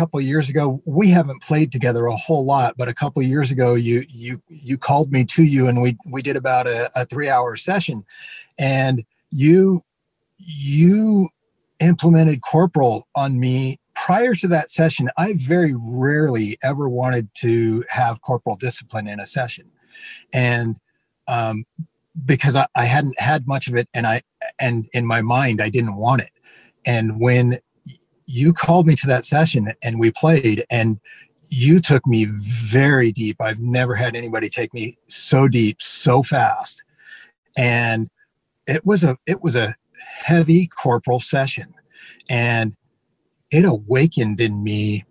[0.02, 3.76] couple years ago we haven't played together a whole lot but a couple years ago
[3.76, 7.30] you you you called me to you and we we did about a, a three
[7.30, 8.04] hour session.
[8.58, 9.82] And you
[10.39, 11.30] you
[11.80, 15.12] implemented corporal on me prior to that session.
[15.20, 19.70] I very rarely ever wanted to have corporal discipline in a session.
[20.34, 20.80] And
[21.28, 21.66] um,
[22.26, 24.24] because I, I hadn't had much of it and i
[24.60, 26.32] and in my mind i didn't want it.
[26.88, 27.60] And when
[28.32, 30.99] you called me to that session and we played and
[31.49, 33.41] you took me very deep.
[33.41, 36.84] I've never had anybody take me so deep so fast.
[37.57, 38.09] And
[38.67, 39.75] it was a it was a
[40.23, 41.73] heavy corporal session
[42.29, 42.75] and
[43.51, 45.05] it awakened in me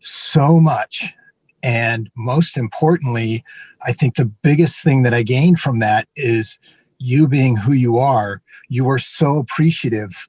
[0.00, 1.14] so much.
[1.62, 3.44] And most importantly
[3.82, 6.58] i think the biggest thing that i gained from that is
[6.98, 8.42] you being who you are.
[8.68, 10.28] You were so appreciative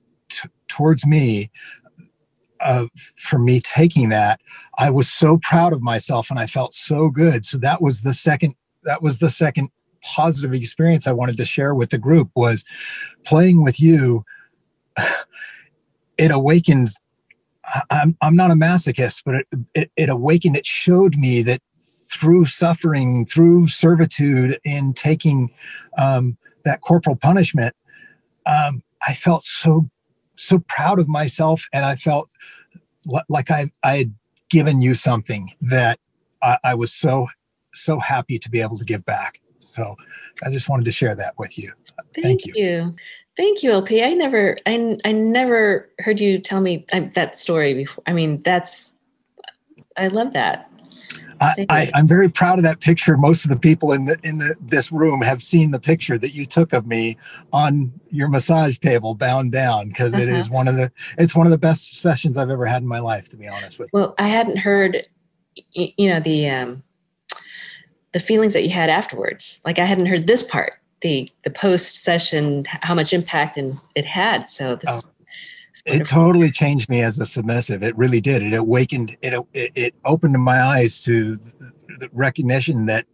[0.70, 1.50] towards me
[2.62, 4.40] uh, for me taking that
[4.78, 7.46] i was so proud of myself and i felt so good.
[7.46, 9.70] So that was the second that was the second
[10.02, 12.64] positive experience i wanted to share with the group was
[13.26, 14.24] playing with you.
[16.18, 16.90] It awakened
[17.90, 21.62] i'm, I'm not a masochist but it, it, it awakened it showed me that
[22.12, 25.52] through suffering through servitude in taking
[25.98, 27.76] um, that corporal punishment
[28.46, 29.90] um, i felt so
[30.40, 32.32] so proud of myself and i felt
[33.14, 34.14] l- like i i had
[34.50, 36.00] given you something that
[36.42, 37.28] I, I was so
[37.74, 39.96] so happy to be able to give back so
[40.44, 41.74] i just wanted to share that with you
[42.22, 42.96] Thank, you.
[43.38, 44.04] Thank you, LP.
[44.04, 48.04] I never, I, I never heard you tell me that story before.
[48.08, 48.94] I mean, that's,
[49.98, 50.69] I love that.
[51.42, 51.92] I, Thank I, you.
[51.96, 53.16] I'm very proud of that picture.
[53.18, 56.34] Most of the people in the in the, this room have seen the picture that
[56.34, 57.18] you took of me
[57.54, 60.56] on your massage table, bound down, because it is Uh-huh.
[60.56, 63.30] one of the it's one of the best sessions I've ever had in my life.
[63.30, 64.00] To be honest with you.
[64.00, 65.08] Well, I hadn't heard,
[65.74, 66.84] you know, the, um,
[68.12, 69.62] the feelings that you had afterwards.
[69.66, 74.06] Like I hadn't heard this part, the, the post session, how much impact and it
[74.06, 74.48] had.
[74.48, 75.10] So this, Oh,
[75.86, 77.84] it totally changed me as a submissive.
[77.84, 78.44] It really did.
[78.44, 79.18] It awakened.
[79.22, 81.38] It it, it opened my eyes to
[82.00, 83.06] the recognition that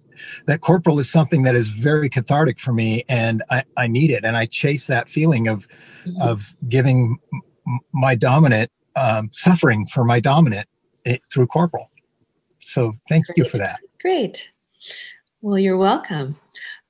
[0.47, 4.23] that corporal is something that is very cathartic for me, and I, I need it.
[4.23, 5.67] And I chase that feeling of
[6.05, 6.21] Mhm.
[6.21, 7.17] of giving
[7.93, 10.67] my dominant um, suffering for my dominant
[11.05, 11.89] eh, through corporal.
[12.59, 13.79] So thank you for that.
[13.99, 14.49] Great.
[15.41, 16.37] Well, you're welcome.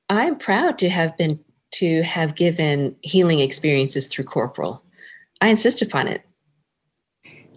[0.09, 1.39] I'm proud to have been
[1.71, 4.84] to have given healing experiences through corporal.
[5.41, 6.25] I insist upon it.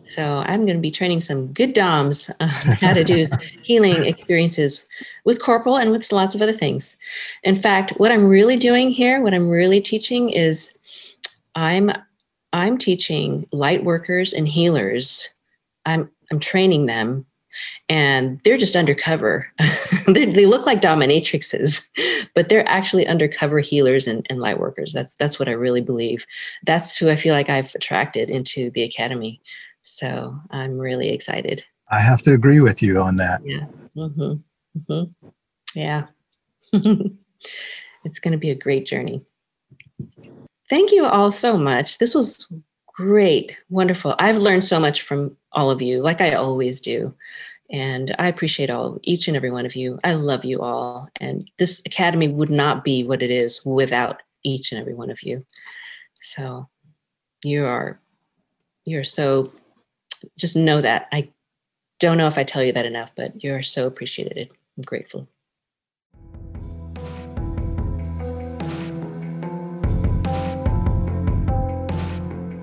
[0.03, 3.29] So I'm going to be training some good DOMs on how to do
[3.62, 4.87] healing experiences
[5.26, 6.97] with corporal and with lots of other things.
[7.43, 10.74] In fact, what I'm really doing here, what I'm really teaching is
[11.55, 11.91] I'm
[12.55, 15.29] I'm teaching light workers and healers.
[15.85, 17.26] I'm I'm training them
[17.88, 19.51] and they're just undercover.
[20.07, 21.88] they, look like dominatrixes,
[22.34, 24.92] but they're actually undercover healers and, and light workers.
[24.92, 26.26] That's that's what I really believe.
[26.64, 29.40] That's who I feel like I've attracted into the academy.
[29.82, 31.64] So I'm really excited.
[31.90, 33.40] I have to agree with you on that.
[33.44, 33.66] Yeah.
[33.96, 34.90] Mm-hmm.
[34.92, 35.28] Mm-hmm.
[35.74, 36.07] Yeah.
[38.05, 39.24] it's going to be a great journey.
[40.68, 41.96] Thank you all so much.
[41.99, 42.46] This was
[42.99, 44.14] great, wonderful.
[44.18, 47.14] I've learned so much from all of you, like I always do.
[47.70, 49.99] And I appreciate all, each and every one of you.
[50.03, 51.09] I love you all.
[51.20, 55.22] And this academy would not be what it is without each and every one of
[55.22, 55.44] you.
[56.20, 56.68] So
[57.44, 58.01] you are,
[58.86, 59.53] you're so,
[60.38, 61.09] just know that.
[61.12, 61.30] I
[62.01, 64.51] don't know if I tell you that enough, but you're so appreciated.
[64.76, 65.28] I'm grateful.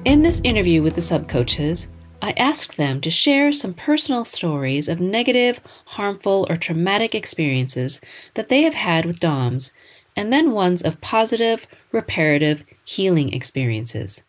[0.06, 1.88] In this interview with the subcoaches,
[2.26, 8.02] I asked them to share some personal stories of negative, harmful, or traumatic experiences
[8.34, 9.72] that they have had with DOMs,
[10.16, 14.24] and then ones of positive, reparative, healing experiences.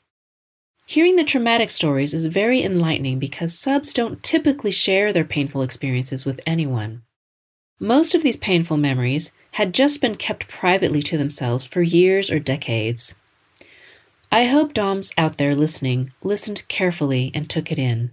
[0.85, 6.27] Hearing the traumatic stories is very enlightening because subs don't typically share their painful experiences
[6.27, 7.01] with anyone.
[7.81, 12.41] Most of these painful memories had just been kept privately to themselves for years or
[12.41, 13.15] decades.
[14.37, 18.11] I hope Doms out there listening listened carefully and took it in.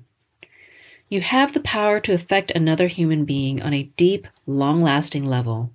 [1.09, 5.71] You have the power to affect another human being on a deep, long lasting level.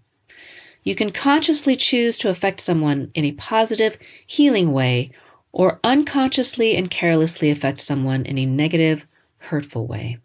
[0.83, 5.11] You can consciously choose to affect someone in a positive, healing way,
[5.53, 10.17] or unconsciously and carelessly affect someone in a negative, hurtful way.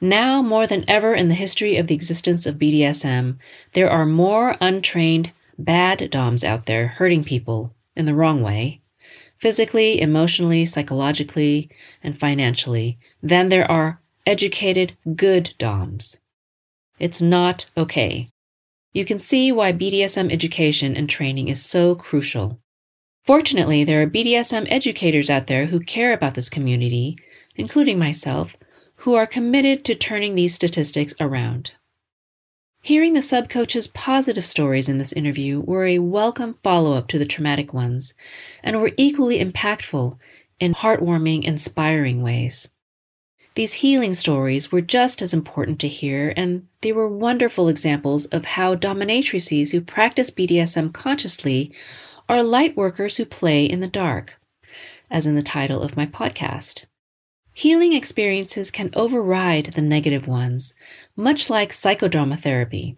[0.00, 3.36] Now, more than ever in the history of the existence of BDSM,
[3.74, 8.80] there are more untrained, bad DOMs out there hurting people in the wrong way,
[9.38, 11.70] physically, emotionally, psychologically,
[12.02, 16.18] and financially, than there are educated, good DOMs.
[16.98, 18.30] It's not okay.
[18.92, 22.60] You can see why BDSM education and training is so crucial.
[23.24, 27.16] Fortunately, there are BDSM educators out there who care about this community,
[27.56, 28.56] including myself,
[28.96, 31.72] who are committed to turning these statistics around.
[32.84, 37.24] Hearing the subcoach's positive stories in this interview were a welcome follow up to the
[37.24, 38.12] traumatic ones,
[38.60, 40.18] and were equally impactful
[40.58, 42.70] in heartwarming, inspiring ways.
[43.54, 48.46] These healing stories were just as important to hear, and they were wonderful examples of
[48.46, 51.72] how dominatrices who practice BDSM consciously
[52.28, 54.40] are light workers who play in the dark,
[55.08, 56.86] as in the title of my podcast.
[57.54, 60.74] Healing experiences can override the negative ones,
[61.16, 62.96] much like psychodrama therapy.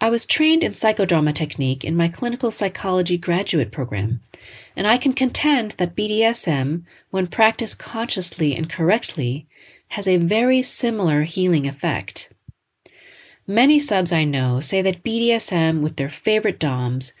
[0.00, 4.20] I was trained in psychodrama technique in my clinical psychology graduate program,
[4.76, 9.46] and I can contend that BDSM, when practiced consciously and correctly,
[9.88, 12.32] has a very similar healing effect.
[13.46, 17.12] Many subs I know say that BDSM with their favorite DOMs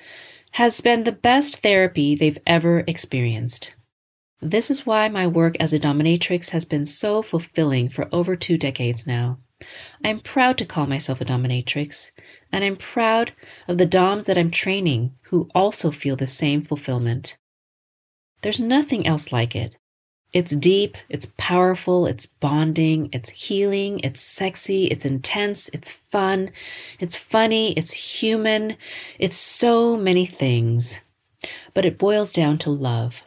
[0.52, 3.74] has been the best therapy they've ever experienced.
[4.40, 8.58] This is why my work as a dominatrix has been so fulfilling for over two
[8.58, 9.38] decades now.
[10.04, 12.10] I'm proud to call myself a dominatrix,
[12.52, 13.32] and I'm proud
[13.66, 17.38] of the DOMs that I'm training who also feel the same fulfillment.
[18.42, 19.76] There's nothing else like it.
[20.34, 26.50] It's deep, it's powerful, it's bonding, it's healing, it's sexy, it's intense, it's fun,
[27.00, 28.76] it's funny, it's human,
[29.18, 31.00] it's so many things.
[31.72, 33.22] But it boils down to love.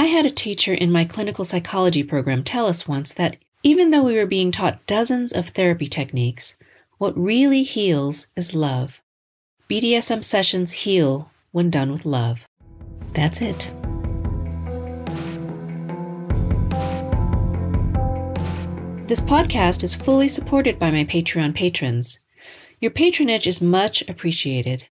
[0.00, 4.04] I had a teacher in my clinical psychology program tell us once that even though
[4.04, 6.54] we were being taught dozens of therapy techniques,
[6.98, 9.02] what really heals is love.
[9.68, 12.46] BDSM sessions heal when done with love.
[13.14, 13.72] That's it.
[19.08, 22.20] This podcast is fully supported by my Patreon patrons.
[22.80, 24.86] Your patronage is much appreciated.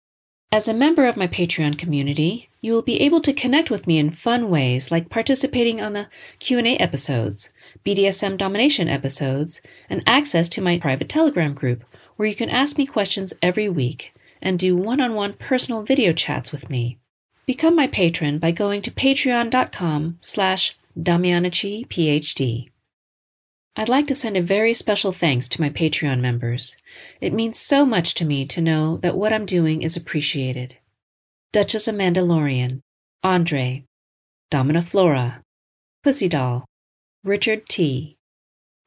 [0.49, 3.99] As a member of my Patreon community, you will be able to connect with me
[3.99, 6.07] in fun ways like participating on the
[6.39, 7.49] Q&A episodes,
[7.85, 11.83] BDSM domination episodes, and access to my private Telegram group
[12.15, 16.69] where you can ask me questions every week and do one-on-one personal video chats with
[16.69, 16.97] me.
[17.45, 22.69] Become my patron by going to patreon.com slash PhD.
[23.75, 26.77] I'd like to send a very special thanks to my Patreon members.
[27.19, 30.77] It means so much to me to know that what I'm doing is appreciated.
[31.53, 32.81] Duchess Amanda Lorian,
[33.21, 33.85] Andre,
[34.49, 35.43] Domina Flora,
[36.01, 36.65] Pussy Doll,
[37.23, 38.15] Richard T,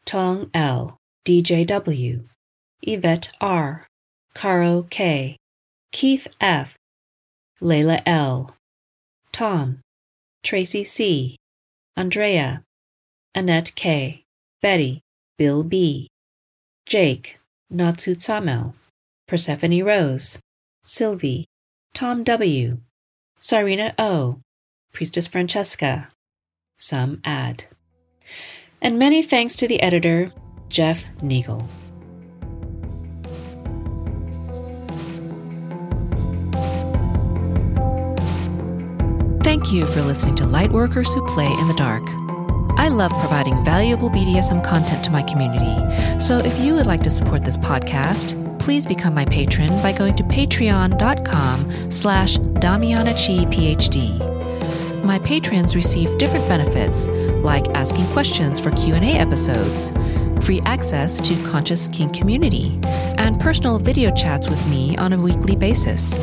[0.05, 2.25] Tong L, DJW,
[2.83, 3.87] Yvette R,
[4.35, 5.37] Caro K,
[5.93, 6.77] Keith F,
[7.63, 8.57] Layla L,
[9.31, 9.79] Tom,
[10.43, 11.37] Tracy C,
[11.97, 12.65] Andrea,
[13.33, 14.25] Annette K.
[14.61, 15.03] Betty,
[15.39, 16.09] Bill B.,
[16.85, 17.39] Jake,
[17.71, 18.75] Natsu Tsamel,
[19.29, 20.41] Persephone Rose,
[20.85, 21.47] Sylvie,
[21.97, 22.77] Tom W.,
[23.40, 24.43] Sarina O.,
[24.93, 26.10] Priestess Francesca,
[26.77, 27.64] some add.
[28.82, 30.31] And many thanks to the editor,
[30.68, 31.66] Jeff Nagel.
[39.43, 42.02] Thank you for listening to Lightworkers Who Play in the Dark.
[42.78, 47.10] I love providing valuable BDSM content to my community, so if you would like to
[47.10, 53.47] support this podcast, please become my patron by going to patreon.com slash damianachi
[55.05, 57.07] My patrons receive different benefits,
[57.45, 59.93] like asking questions for Q&A episodes,
[60.45, 62.77] free access to Conscious Kink Community,
[63.19, 66.17] and personal video chats with me on a weekly basis.